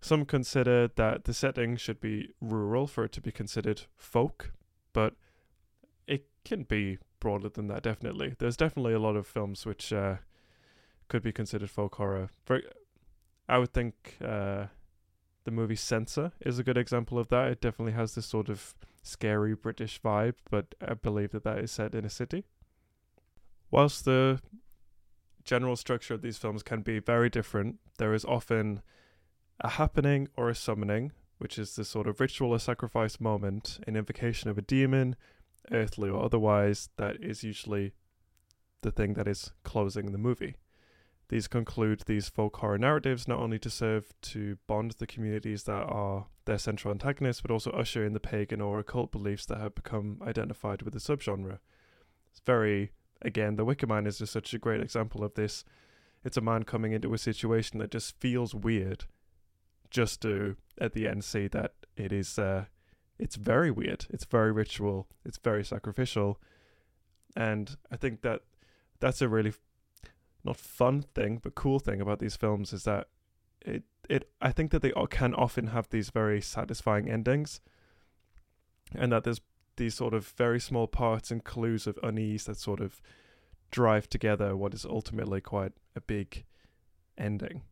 Some 0.00 0.24
consider 0.24 0.88
that 0.88 1.24
the 1.24 1.34
setting 1.34 1.76
should 1.76 2.00
be 2.00 2.30
rural 2.40 2.86
for 2.86 3.04
it 3.04 3.12
to 3.12 3.20
be 3.20 3.30
considered 3.30 3.82
folk, 3.94 4.52
but 4.92 5.14
it 6.06 6.26
can 6.44 6.64
be 6.64 6.98
broader 7.20 7.48
than 7.48 7.68
that, 7.68 7.82
definitely. 7.82 8.34
There's 8.38 8.56
definitely 8.56 8.94
a 8.94 8.98
lot 8.98 9.16
of 9.16 9.26
films 9.26 9.64
which 9.64 9.92
uh, 9.92 10.16
could 11.08 11.22
be 11.22 11.30
considered 11.30 11.70
folk 11.70 11.94
horror. 11.96 12.30
For, 12.44 12.62
I 13.48 13.58
would 13.58 13.72
think 13.72 14.16
uh, 14.24 14.66
the 15.44 15.50
movie 15.50 15.76
Censor 15.76 16.32
is 16.40 16.58
a 16.58 16.64
good 16.64 16.76
example 16.76 17.18
of 17.18 17.28
that. 17.28 17.48
It 17.48 17.60
definitely 17.60 17.92
has 17.92 18.14
this 18.14 18.26
sort 18.26 18.48
of 18.48 18.74
scary 19.02 19.54
British 19.54 20.00
vibe, 20.00 20.34
but 20.50 20.74
I 20.80 20.94
believe 20.94 21.32
that 21.32 21.44
that 21.44 21.58
is 21.58 21.70
set 21.70 21.94
in 21.94 22.04
a 22.04 22.10
city. 22.10 22.44
Whilst 23.70 24.04
the 24.04 24.40
general 25.44 25.76
structure 25.76 26.14
of 26.14 26.22
these 26.22 26.38
films 26.38 26.62
can 26.62 26.82
be 26.82 26.98
very 26.98 27.28
different. 27.28 27.78
There 27.98 28.14
is 28.14 28.24
often 28.24 28.82
a 29.60 29.70
happening 29.70 30.28
or 30.36 30.48
a 30.48 30.54
summoning, 30.54 31.12
which 31.38 31.58
is 31.58 31.74
the 31.74 31.84
sort 31.84 32.06
of 32.06 32.20
ritual 32.20 32.50
or 32.50 32.58
sacrifice 32.58 33.20
moment, 33.20 33.80
an 33.86 33.96
invocation 33.96 34.50
of 34.50 34.58
a 34.58 34.62
demon, 34.62 35.16
earthly 35.70 36.08
or 36.08 36.24
otherwise, 36.24 36.90
that 36.96 37.16
is 37.22 37.42
usually 37.42 37.92
the 38.82 38.90
thing 38.90 39.14
that 39.14 39.28
is 39.28 39.52
closing 39.62 40.12
the 40.12 40.18
movie. 40.18 40.56
These 41.32 41.48
conclude 41.48 42.02
these 42.04 42.28
folk 42.28 42.58
horror 42.58 42.76
narratives 42.76 43.26
not 43.26 43.38
only 43.38 43.58
to 43.60 43.70
serve 43.70 44.12
to 44.20 44.58
bond 44.66 44.96
the 44.98 45.06
communities 45.06 45.62
that 45.62 45.84
are 45.84 46.26
their 46.44 46.58
central 46.58 46.92
antagonists, 46.92 47.40
but 47.40 47.50
also 47.50 47.70
usher 47.70 48.04
in 48.04 48.12
the 48.12 48.20
pagan 48.20 48.60
or 48.60 48.78
occult 48.78 49.10
beliefs 49.10 49.46
that 49.46 49.56
have 49.56 49.74
become 49.74 50.18
identified 50.20 50.82
with 50.82 50.92
the 50.92 51.00
subgenre. 51.00 51.60
It's 52.30 52.42
very 52.44 52.92
again, 53.22 53.56
The 53.56 53.64
Wicker 53.64 53.86
Man 53.86 54.06
is 54.06 54.18
just 54.18 54.34
such 54.34 54.52
a 54.52 54.58
great 54.58 54.82
example 54.82 55.24
of 55.24 55.32
this. 55.32 55.64
It's 56.22 56.36
a 56.36 56.42
man 56.42 56.64
coming 56.64 56.92
into 56.92 57.14
a 57.14 57.18
situation 57.18 57.78
that 57.78 57.92
just 57.92 58.20
feels 58.20 58.54
weird, 58.54 59.06
just 59.88 60.20
to 60.20 60.56
at 60.82 60.92
the 60.92 61.08
end 61.08 61.24
see 61.24 61.48
that 61.48 61.72
it 61.96 62.12
is. 62.12 62.38
Uh, 62.38 62.66
it's 63.18 63.36
very 63.36 63.70
weird. 63.70 64.04
It's 64.10 64.26
very 64.26 64.52
ritual. 64.52 65.08
It's 65.24 65.38
very 65.38 65.64
sacrificial, 65.64 66.38
and 67.34 67.74
I 67.90 67.96
think 67.96 68.20
that 68.20 68.42
that's 69.00 69.22
a 69.22 69.30
really 69.30 69.54
not 70.44 70.56
fun 70.56 71.02
thing, 71.14 71.40
but 71.42 71.54
cool 71.54 71.78
thing 71.78 72.00
about 72.00 72.18
these 72.18 72.36
films 72.36 72.72
is 72.72 72.84
that 72.84 73.08
it 73.60 73.84
it 74.08 74.30
I 74.40 74.52
think 74.52 74.70
that 74.72 74.82
they 74.82 74.92
can 75.10 75.34
often 75.34 75.68
have 75.68 75.88
these 75.88 76.10
very 76.10 76.40
satisfying 76.40 77.08
endings, 77.08 77.60
and 78.94 79.12
that 79.12 79.24
there's 79.24 79.40
these 79.76 79.94
sort 79.94 80.14
of 80.14 80.28
very 80.28 80.60
small 80.60 80.86
parts 80.86 81.30
and 81.30 81.44
clues 81.44 81.86
of 81.86 81.98
unease 82.02 82.44
that 82.44 82.58
sort 82.58 82.80
of 82.80 83.00
drive 83.70 84.08
together 84.08 84.56
what 84.56 84.74
is 84.74 84.84
ultimately 84.84 85.40
quite 85.40 85.72
a 85.96 86.00
big 86.00 86.44
ending. 87.16 87.62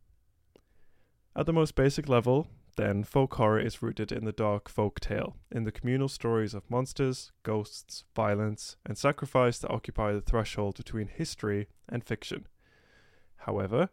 At 1.35 1.45
the 1.45 1.53
most 1.53 1.75
basic 1.75 2.09
level, 2.09 2.47
then, 2.77 3.03
folk 3.03 3.35
horror 3.35 3.59
is 3.59 3.81
rooted 3.81 4.11
in 4.11 4.25
the 4.25 4.31
dark 4.31 4.69
folk 4.69 4.99
tale, 4.99 5.35
in 5.51 5.65
the 5.65 5.71
communal 5.71 6.07
stories 6.07 6.53
of 6.53 6.69
monsters, 6.69 7.31
ghosts, 7.43 8.05
violence, 8.15 8.77
and 8.85 8.97
sacrifice 8.97 9.59
that 9.59 9.71
occupy 9.71 10.13
the 10.13 10.21
threshold 10.21 10.77
between 10.77 11.07
history 11.07 11.67
and 11.89 12.03
fiction. 12.03 12.47
However, 13.41 13.89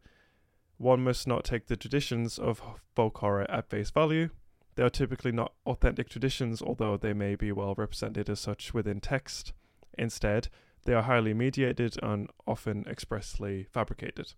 one 0.76 1.02
must 1.02 1.26
not 1.26 1.44
take 1.44 1.66
the 1.66 1.76
traditions 1.76 2.38
of 2.38 2.62
folk 2.94 3.18
horror 3.18 3.50
at 3.50 3.68
face 3.68 3.90
value, 3.90 4.30
they 4.78 4.84
are 4.84 4.90
typically 4.90 5.32
not 5.32 5.54
authentic 5.66 6.08
traditions, 6.08 6.62
although 6.62 6.96
they 6.96 7.12
may 7.12 7.34
be 7.34 7.50
well 7.50 7.74
represented 7.76 8.30
as 8.30 8.38
such 8.38 8.72
within 8.72 9.00
text. 9.00 9.52
Instead, 9.98 10.50
they 10.84 10.94
are 10.94 11.02
highly 11.02 11.34
mediated 11.34 11.96
and 12.00 12.30
often 12.46 12.84
expressly 12.86 13.66
fabricated. 13.72 14.34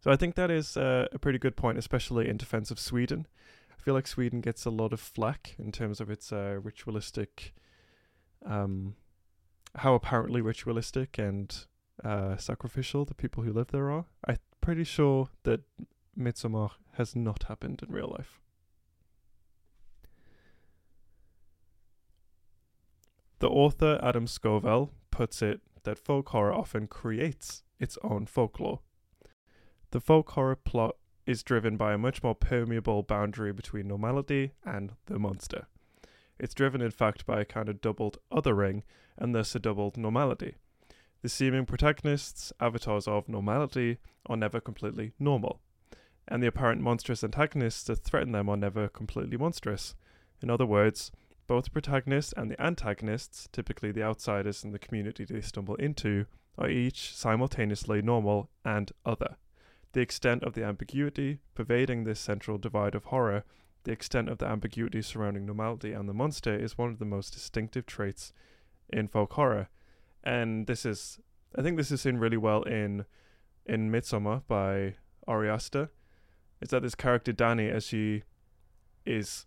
So 0.00 0.10
I 0.10 0.16
think 0.16 0.34
that 0.34 0.50
is 0.50 0.76
uh, 0.76 1.06
a 1.12 1.18
pretty 1.18 1.38
good 1.38 1.56
point, 1.56 1.78
especially 1.78 2.28
in 2.28 2.36
defense 2.36 2.70
of 2.70 2.78
Sweden. 2.78 3.26
I 3.70 3.80
feel 3.80 3.94
like 3.94 4.06
Sweden 4.06 4.42
gets 4.42 4.66
a 4.66 4.70
lot 4.70 4.92
of 4.92 5.00
flack 5.00 5.54
in 5.58 5.72
terms 5.72 5.98
of 5.98 6.10
its 6.10 6.30
uh, 6.30 6.60
ritualistic, 6.62 7.54
um, 8.44 8.96
how 9.76 9.94
apparently 9.94 10.42
ritualistic 10.42 11.16
and 11.16 11.56
uh, 12.04 12.36
sacrificial 12.36 13.04
the 13.04 13.14
people 13.14 13.42
who 13.42 13.52
live 13.52 13.68
there 13.68 13.90
are. 13.90 14.06
I'm 14.26 14.36
pretty 14.60 14.84
sure 14.84 15.28
that 15.44 15.60
Midsommar 16.18 16.70
has 16.94 17.14
not 17.14 17.44
happened 17.44 17.82
in 17.86 17.94
real 17.94 18.14
life. 18.16 18.40
The 23.38 23.48
author 23.48 24.00
Adam 24.02 24.26
Scovell 24.26 24.90
puts 25.10 25.42
it 25.42 25.60
that 25.84 25.98
folk 25.98 26.30
horror 26.30 26.54
often 26.54 26.86
creates 26.86 27.62
its 27.78 27.98
own 28.02 28.26
folklore. 28.26 28.80
The 29.90 30.00
folk 30.00 30.30
horror 30.30 30.56
plot 30.56 30.96
is 31.26 31.42
driven 31.42 31.76
by 31.76 31.92
a 31.92 31.98
much 31.98 32.22
more 32.22 32.34
permeable 32.34 33.02
boundary 33.02 33.52
between 33.52 33.88
normality 33.88 34.52
and 34.64 34.92
the 35.06 35.18
monster. 35.18 35.66
It's 36.38 36.54
driven, 36.54 36.80
in 36.80 36.90
fact, 36.90 37.26
by 37.26 37.40
a 37.40 37.44
kind 37.44 37.68
of 37.68 37.80
doubled 37.80 38.18
othering 38.32 38.82
and 39.18 39.34
thus 39.34 39.54
a 39.54 39.58
doubled 39.58 39.96
normality. 39.96 40.54
The 41.26 41.30
seeming 41.30 41.66
protagonists, 41.66 42.52
avatars 42.60 43.08
of 43.08 43.28
normality, 43.28 43.98
are 44.26 44.36
never 44.36 44.60
completely 44.60 45.10
normal, 45.18 45.60
and 46.28 46.40
the 46.40 46.46
apparent 46.46 46.82
monstrous 46.82 47.24
antagonists 47.24 47.82
that 47.82 48.04
threaten 48.04 48.30
them 48.30 48.48
are 48.48 48.56
never 48.56 48.86
completely 48.86 49.36
monstrous. 49.36 49.96
In 50.40 50.50
other 50.50 50.64
words, 50.64 51.10
both 51.48 51.64
the 51.64 51.70
protagonists 51.72 52.32
and 52.36 52.48
the 52.48 52.62
antagonists, 52.64 53.48
typically 53.50 53.90
the 53.90 54.04
outsiders 54.04 54.62
in 54.62 54.70
the 54.70 54.78
community 54.78 55.24
they 55.24 55.40
stumble 55.40 55.74
into, 55.74 56.26
are 56.58 56.70
each 56.70 57.12
simultaneously 57.12 58.02
normal 58.02 58.48
and 58.64 58.92
other. 59.04 59.36
The 59.94 60.02
extent 60.02 60.44
of 60.44 60.54
the 60.54 60.62
ambiguity 60.62 61.40
pervading 61.56 62.04
this 62.04 62.20
central 62.20 62.56
divide 62.56 62.94
of 62.94 63.06
horror, 63.06 63.42
the 63.82 63.90
extent 63.90 64.28
of 64.28 64.38
the 64.38 64.46
ambiguity 64.46 65.02
surrounding 65.02 65.44
normality 65.44 65.92
and 65.92 66.08
the 66.08 66.14
monster, 66.14 66.54
is 66.54 66.78
one 66.78 66.90
of 66.90 67.00
the 67.00 67.04
most 67.04 67.32
distinctive 67.32 67.84
traits 67.84 68.32
in 68.92 69.08
folk 69.08 69.32
horror. 69.32 69.68
And 70.26 70.66
this 70.66 70.84
is, 70.84 71.20
I 71.56 71.62
think, 71.62 71.76
this 71.76 71.92
is 71.92 72.00
seen 72.00 72.16
really 72.16 72.36
well 72.36 72.62
in 72.64 73.04
in 73.64 73.92
Midsommar 73.92 74.42
by 74.48 74.96
Ari 75.28 75.48
Aster. 75.48 75.90
Is 76.60 76.70
that 76.70 76.82
this 76.82 76.96
character 76.96 77.32
Danny, 77.32 77.68
as 77.68 77.84
she 77.84 78.24
is 79.04 79.46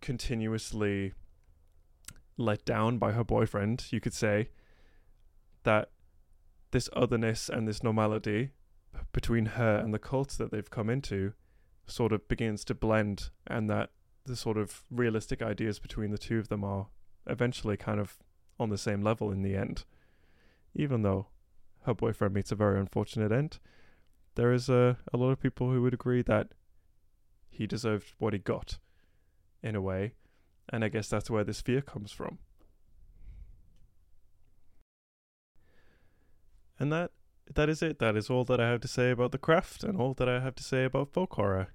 continuously 0.00 1.12
let 2.36 2.64
down 2.64 2.98
by 2.98 3.12
her 3.12 3.22
boyfriend, 3.22 3.86
you 3.90 4.00
could 4.00 4.12
say, 4.12 4.48
that 5.62 5.90
this 6.72 6.88
otherness 6.94 7.48
and 7.48 7.68
this 7.68 7.82
normality 7.82 8.50
between 9.12 9.46
her 9.46 9.76
and 9.78 9.94
the 9.94 9.98
cult 9.98 10.30
that 10.38 10.50
they've 10.50 10.70
come 10.70 10.90
into 10.90 11.32
sort 11.86 12.12
of 12.12 12.26
begins 12.26 12.64
to 12.64 12.74
blend, 12.74 13.30
and 13.46 13.70
that 13.70 13.90
the 14.24 14.34
sort 14.34 14.58
of 14.58 14.84
realistic 14.90 15.42
ideas 15.42 15.78
between 15.78 16.10
the 16.10 16.18
two 16.18 16.38
of 16.38 16.48
them 16.48 16.64
are 16.64 16.88
eventually 17.26 17.76
kind 17.76 18.00
of 18.00 18.16
on 18.58 18.68
the 18.68 18.78
same 18.78 19.00
level 19.00 19.30
in 19.30 19.42
the 19.42 19.54
end. 19.54 19.84
Even 20.74 21.02
though 21.02 21.26
her 21.82 21.94
boyfriend 21.94 22.34
meets 22.34 22.52
a 22.52 22.56
very 22.56 22.78
unfortunate 22.78 23.32
end, 23.32 23.58
there 24.34 24.52
is 24.52 24.68
a, 24.68 24.98
a 25.12 25.16
lot 25.16 25.30
of 25.30 25.40
people 25.40 25.70
who 25.70 25.82
would 25.82 25.94
agree 25.94 26.22
that 26.22 26.48
he 27.50 27.66
deserved 27.66 28.12
what 28.18 28.32
he 28.32 28.38
got, 28.38 28.78
in 29.62 29.74
a 29.74 29.80
way, 29.80 30.14
and 30.68 30.84
I 30.84 30.88
guess 30.88 31.08
that's 31.08 31.30
where 31.30 31.44
this 31.44 31.60
fear 31.60 31.80
comes 31.80 32.12
from. 32.12 32.38
And 36.78 36.92
that 36.92 37.10
that 37.54 37.68
is 37.68 37.82
it. 37.82 37.98
That 37.98 38.16
is 38.16 38.30
all 38.30 38.44
that 38.44 38.60
I 38.60 38.68
have 38.68 38.80
to 38.82 38.88
say 38.88 39.10
about 39.10 39.32
the 39.32 39.38
craft 39.38 39.82
and 39.82 39.98
all 39.98 40.14
that 40.14 40.28
I 40.28 40.40
have 40.40 40.54
to 40.56 40.62
say 40.62 40.84
about 40.84 41.12
folk 41.12 41.34
horror. 41.34 41.68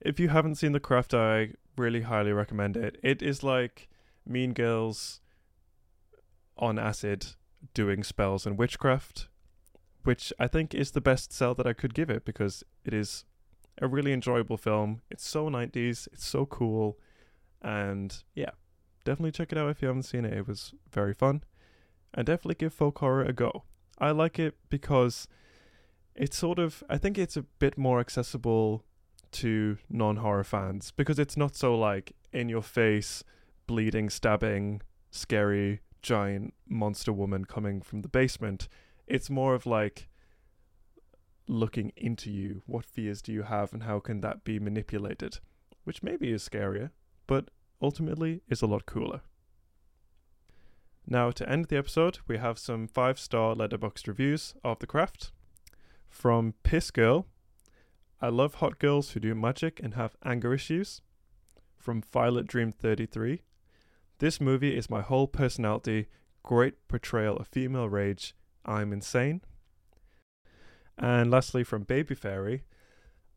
If 0.00 0.20
you 0.20 0.28
haven't 0.28 0.56
seen 0.56 0.72
the 0.72 0.80
craft, 0.80 1.14
I 1.14 1.52
really 1.78 2.02
highly 2.02 2.32
recommend 2.32 2.76
it. 2.76 2.98
It 3.02 3.22
is 3.22 3.42
like 3.42 3.88
Mean 4.26 4.52
Girls 4.52 5.20
on 6.58 6.78
acid 6.78 7.26
doing 7.72 8.02
spells 8.02 8.46
and 8.46 8.58
witchcraft, 8.58 9.28
which 10.02 10.32
I 10.38 10.46
think 10.46 10.74
is 10.74 10.90
the 10.90 11.00
best 11.00 11.32
sell 11.32 11.54
that 11.54 11.66
I 11.66 11.72
could 11.72 11.94
give 11.94 12.10
it 12.10 12.24
because 12.24 12.62
it 12.84 12.92
is 12.92 13.24
a 13.80 13.88
really 13.88 14.12
enjoyable 14.12 14.56
film. 14.56 15.02
It's 15.10 15.26
so 15.26 15.48
90s, 15.48 16.08
it's 16.12 16.26
so 16.26 16.46
cool, 16.46 16.98
and 17.62 18.22
yeah, 18.34 18.50
definitely 19.04 19.32
check 19.32 19.52
it 19.52 19.58
out 19.58 19.70
if 19.70 19.82
you 19.82 19.88
haven't 19.88 20.04
seen 20.04 20.24
it. 20.24 20.32
It 20.32 20.46
was 20.46 20.74
very 20.92 21.14
fun, 21.14 21.42
and 22.12 22.26
definitely 22.26 22.56
give 22.56 22.72
folk 22.72 22.98
horror 22.98 23.24
a 23.24 23.32
go. 23.32 23.64
I 23.98 24.10
like 24.10 24.38
it 24.38 24.54
because 24.68 25.28
it's 26.14 26.36
sort 26.36 26.58
of, 26.58 26.82
I 26.88 26.98
think 26.98 27.18
it's 27.18 27.36
a 27.36 27.42
bit 27.42 27.78
more 27.78 28.00
accessible 28.00 28.84
to 29.32 29.78
non 29.88 30.16
horror 30.16 30.44
fans 30.44 30.92
because 30.96 31.18
it's 31.18 31.36
not 31.36 31.56
so 31.56 31.76
like 31.76 32.12
in 32.32 32.48
your 32.48 32.62
face, 32.62 33.24
bleeding, 33.66 34.08
stabbing, 34.10 34.82
scary, 35.10 35.80
giant 36.04 36.52
monster 36.68 37.12
woman 37.12 37.46
coming 37.46 37.80
from 37.80 38.02
the 38.02 38.08
basement. 38.08 38.68
It's 39.06 39.30
more 39.30 39.54
of 39.54 39.64
like 39.64 40.08
looking 41.48 41.92
into 41.96 42.30
you. 42.30 42.62
What 42.66 42.84
fears 42.84 43.22
do 43.22 43.32
you 43.32 43.42
have 43.42 43.72
and 43.72 43.82
how 43.84 43.98
can 44.00 44.20
that 44.20 44.44
be 44.44 44.58
manipulated? 44.58 45.38
Which 45.84 46.02
maybe 46.02 46.30
is 46.30 46.46
scarier, 46.46 46.90
but 47.26 47.48
ultimately 47.80 48.42
is 48.48 48.62
a 48.62 48.66
lot 48.66 48.86
cooler. 48.86 49.22
Now, 51.06 51.30
to 51.32 51.48
end 51.48 51.66
the 51.66 51.78
episode, 51.78 52.18
we 52.28 52.36
have 52.38 52.58
some 52.58 52.86
five 52.86 53.18
star 53.18 53.54
Letterboxd 53.54 54.06
reviews 54.06 54.54
of 54.62 54.78
the 54.78 54.86
craft. 54.86 55.32
From 56.08 56.54
Piss 56.62 56.90
Girl, 56.90 57.26
I 58.20 58.28
love 58.28 58.54
hot 58.56 58.78
girls 58.78 59.10
who 59.10 59.20
do 59.20 59.34
magic 59.34 59.80
and 59.82 59.94
have 59.94 60.16
anger 60.24 60.54
issues. 60.54 61.00
From 61.78 62.02
Violet 62.02 62.46
Dream 62.46 62.72
33, 62.72 63.42
this 64.18 64.40
movie 64.40 64.76
is 64.76 64.90
my 64.90 65.02
whole 65.02 65.26
personality, 65.26 66.06
great 66.42 66.86
portrayal 66.88 67.36
of 67.36 67.48
female 67.48 67.88
rage, 67.88 68.34
I'm 68.64 68.92
insane. 68.92 69.40
And 70.96 71.30
lastly, 71.30 71.64
from 71.64 71.82
Baby 71.82 72.14
Fairy, 72.14 72.62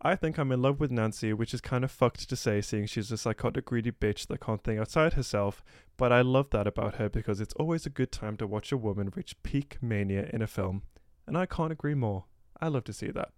I 0.02 0.16
think 0.16 0.38
I'm 0.38 0.52
in 0.52 0.62
love 0.62 0.80
with 0.80 0.92
Nancy, 0.92 1.34
which 1.34 1.56
is 1.56 1.62
kind 1.62 1.84
of 1.84 1.90
fucked 1.90 2.30
to 2.30 2.36
say, 2.36 2.62
seeing 2.62 2.86
she's 2.86 3.12
a 3.12 3.18
psychotic, 3.18 3.66
greedy 3.66 3.92
bitch 3.92 4.28
that 4.28 4.42
can't 4.42 4.64
think 4.64 4.80
outside 4.80 5.14
herself, 5.14 5.64
but 5.98 6.12
I 6.12 6.22
love 6.22 6.52
that 6.52 6.68
about 6.68 6.96
her 6.96 7.10
because 7.10 7.42
it's 7.42 7.56
always 7.56 7.88
a 7.88 7.92
good 7.92 8.12
time 8.12 8.38
to 8.38 8.46
watch 8.46 8.72
a 8.72 8.78
woman 8.78 9.12
reach 9.16 9.42
peak 9.42 9.78
mania 9.82 10.30
in 10.32 10.44
a 10.44 10.48
film, 10.48 10.84
and 11.26 11.36
I 11.36 11.48
can't 11.48 11.72
agree 11.72 11.96
more. 11.96 12.26
I 12.62 12.68
love 12.68 12.84
to 12.86 12.94
see 12.94 13.10
that. 13.10 13.30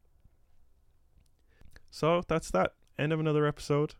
So 1.89 2.23
that's 2.27 2.51
that. 2.51 2.73
End 2.97 3.13
of 3.13 3.19
another 3.21 3.45
episode. 3.45 3.95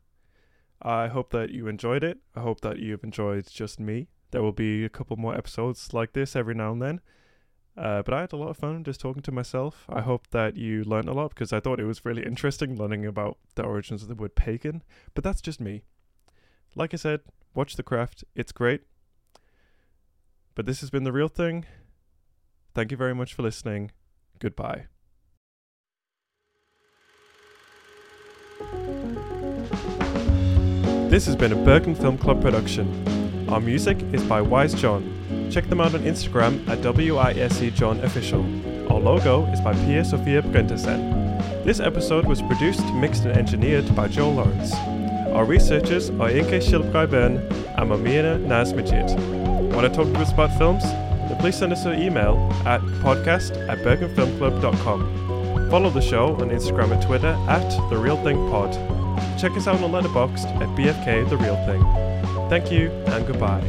I 0.82 1.08
hope 1.08 1.32
that 1.32 1.50
you 1.52 1.68
enjoyed 1.68 2.04
it. 2.04 2.20
I 2.36 2.42
hope 2.42 2.62
that 2.62 2.80
you've 2.80 3.04
enjoyed 3.04 3.48
just 3.48 3.80
me. 3.80 4.08
There 4.32 4.42
will 4.42 4.54
be 4.54 4.86
a 4.86 4.90
couple 4.90 5.18
more 5.18 5.36
episodes 5.36 5.94
like 5.94 6.14
this 6.14 6.36
every 6.36 6.56
now 6.56 6.72
and 6.72 6.82
then. 6.82 7.02
Uh, 7.78 8.02
but 8.02 8.14
I 8.14 8.22
had 8.22 8.34
a 8.34 8.38
lot 8.38 8.50
of 8.50 8.58
fun 8.58 8.84
just 8.84 9.00
talking 9.00 9.22
to 9.24 9.32
myself. 9.32 9.86
I 9.90 10.02
hope 10.02 10.28
that 10.32 10.56
you 10.56 10.84
learned 10.84 11.08
a 11.08 11.14
lot 11.14 11.30
because 11.30 11.54
I 11.54 11.60
thought 11.60 11.80
it 11.80 11.86
was 11.86 12.04
really 12.04 12.26
interesting 12.26 12.76
learning 12.76 13.06
about 13.06 13.38
the 13.56 13.64
origins 13.64 14.02
of 14.02 14.10
the 14.10 14.16
word 14.16 14.36
pagan. 14.36 14.84
But 15.14 15.24
that's 15.24 15.42
just 15.42 15.62
me. 15.62 15.84
Like 16.76 16.94
I 16.94 16.98
said, 16.98 17.22
watch 17.54 17.76
The 17.76 17.84
Craft. 17.84 18.24
It's 18.36 18.52
great. 18.52 18.82
But 20.56 20.66
this 20.66 20.82
has 20.82 20.90
been 20.90 21.06
The 21.06 21.14
Reel 21.14 21.30
Thing. 21.30 21.66
Thank 22.74 22.92
you 22.92 22.98
very 22.98 23.16
much 23.16 23.34
for 23.34 23.44
listening. 23.44 23.92
Goodbye. 24.40 24.88
This 31.10 31.26
has 31.26 31.36
been 31.36 31.52
a 31.52 31.56
Bergen 31.56 31.96
Film 31.96 32.20
Club 32.20 32.40
production. 32.40 33.50
Our 33.50 33.60
music 33.60 33.98
is 34.14 34.24
by 34.24 34.42
Wise 34.42 34.76
John. 34.76 35.50
Check 35.50 35.68
them 35.68 35.82
out 35.82 35.96
on 35.96 36.02
Instagram 36.02 36.68
at 36.70 36.86
WISE 36.86 37.72
John 37.74 38.00
Official. 38.02 38.44
Our 38.94 39.00
logo 39.00 39.48
is 39.48 39.60
by 39.62 39.74
Pia 39.74 40.06
Sofia 40.06 40.44
Brentersen. 40.44 41.66
This 41.66 41.80
episode 41.80 42.28
was 42.28 42.44
produced, 42.44 42.86
mixed, 42.94 43.26
and 43.26 43.36
engineered 43.36 43.96
by 43.96 44.08
Joel 44.08 44.36
Lawrence. 44.36 44.72
Our 45.34 45.46
researchers 45.46 46.12
are 46.12 46.30
Inke 46.30 46.62
Shilprai-Bern 46.62 47.38
and 47.38 47.90
Mamina 47.90 48.38
Nazmajid. 48.46 49.74
Want 49.74 49.92
to 49.92 50.04
talk 50.04 50.14
to 50.14 50.20
us 50.20 50.32
about 50.32 50.56
films? 50.60 50.84
Then 50.84 51.38
please 51.40 51.58
send 51.58 51.74
us 51.74 51.86
an 51.86 52.00
email 52.00 52.38
at 52.68 52.82
podcast 53.02 53.58
at 53.68 53.80
bergenfilmclub.com. 53.80 55.70
Follow 55.72 55.90
the 55.90 56.02
show 56.02 56.36
on 56.36 56.52
Instagram 56.52 56.92
and 56.92 57.02
Twitter 57.02 57.36
at 57.50 57.68
The 57.90 57.98
Reel 57.98 58.24
Thing 58.24 58.48
Pod. 58.52 58.99
Check 59.40 59.54
us 59.54 59.68
out 59.68 59.82
on 59.82 59.92
Letterboxd 59.92 60.48
at 60.62 60.68
BFK 60.78 61.30
The 61.30 61.38
Reel 61.38 61.56
Thing. 61.66 61.82
Thank 62.50 62.70
you 62.70 62.90
and 63.08 63.26
goodbye. 63.26 63.64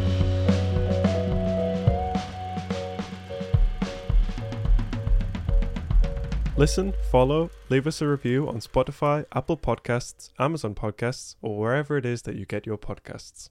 Listen, 6.56 6.92
follow, 7.12 7.50
leave 7.68 7.86
us 7.86 8.02
a 8.02 8.08
review 8.08 8.48
on 8.48 8.56
Spotify, 8.56 9.24
Apple 9.32 9.56
Podcasts, 9.56 10.30
Amazon 10.40 10.74
Podcasts, 10.74 11.36
or 11.40 11.56
wherever 11.60 11.96
it 11.96 12.04
is 12.04 12.22
that 12.22 12.34
you 12.34 12.46
get 12.46 12.66
your 12.66 12.76
podcasts. 12.76 13.48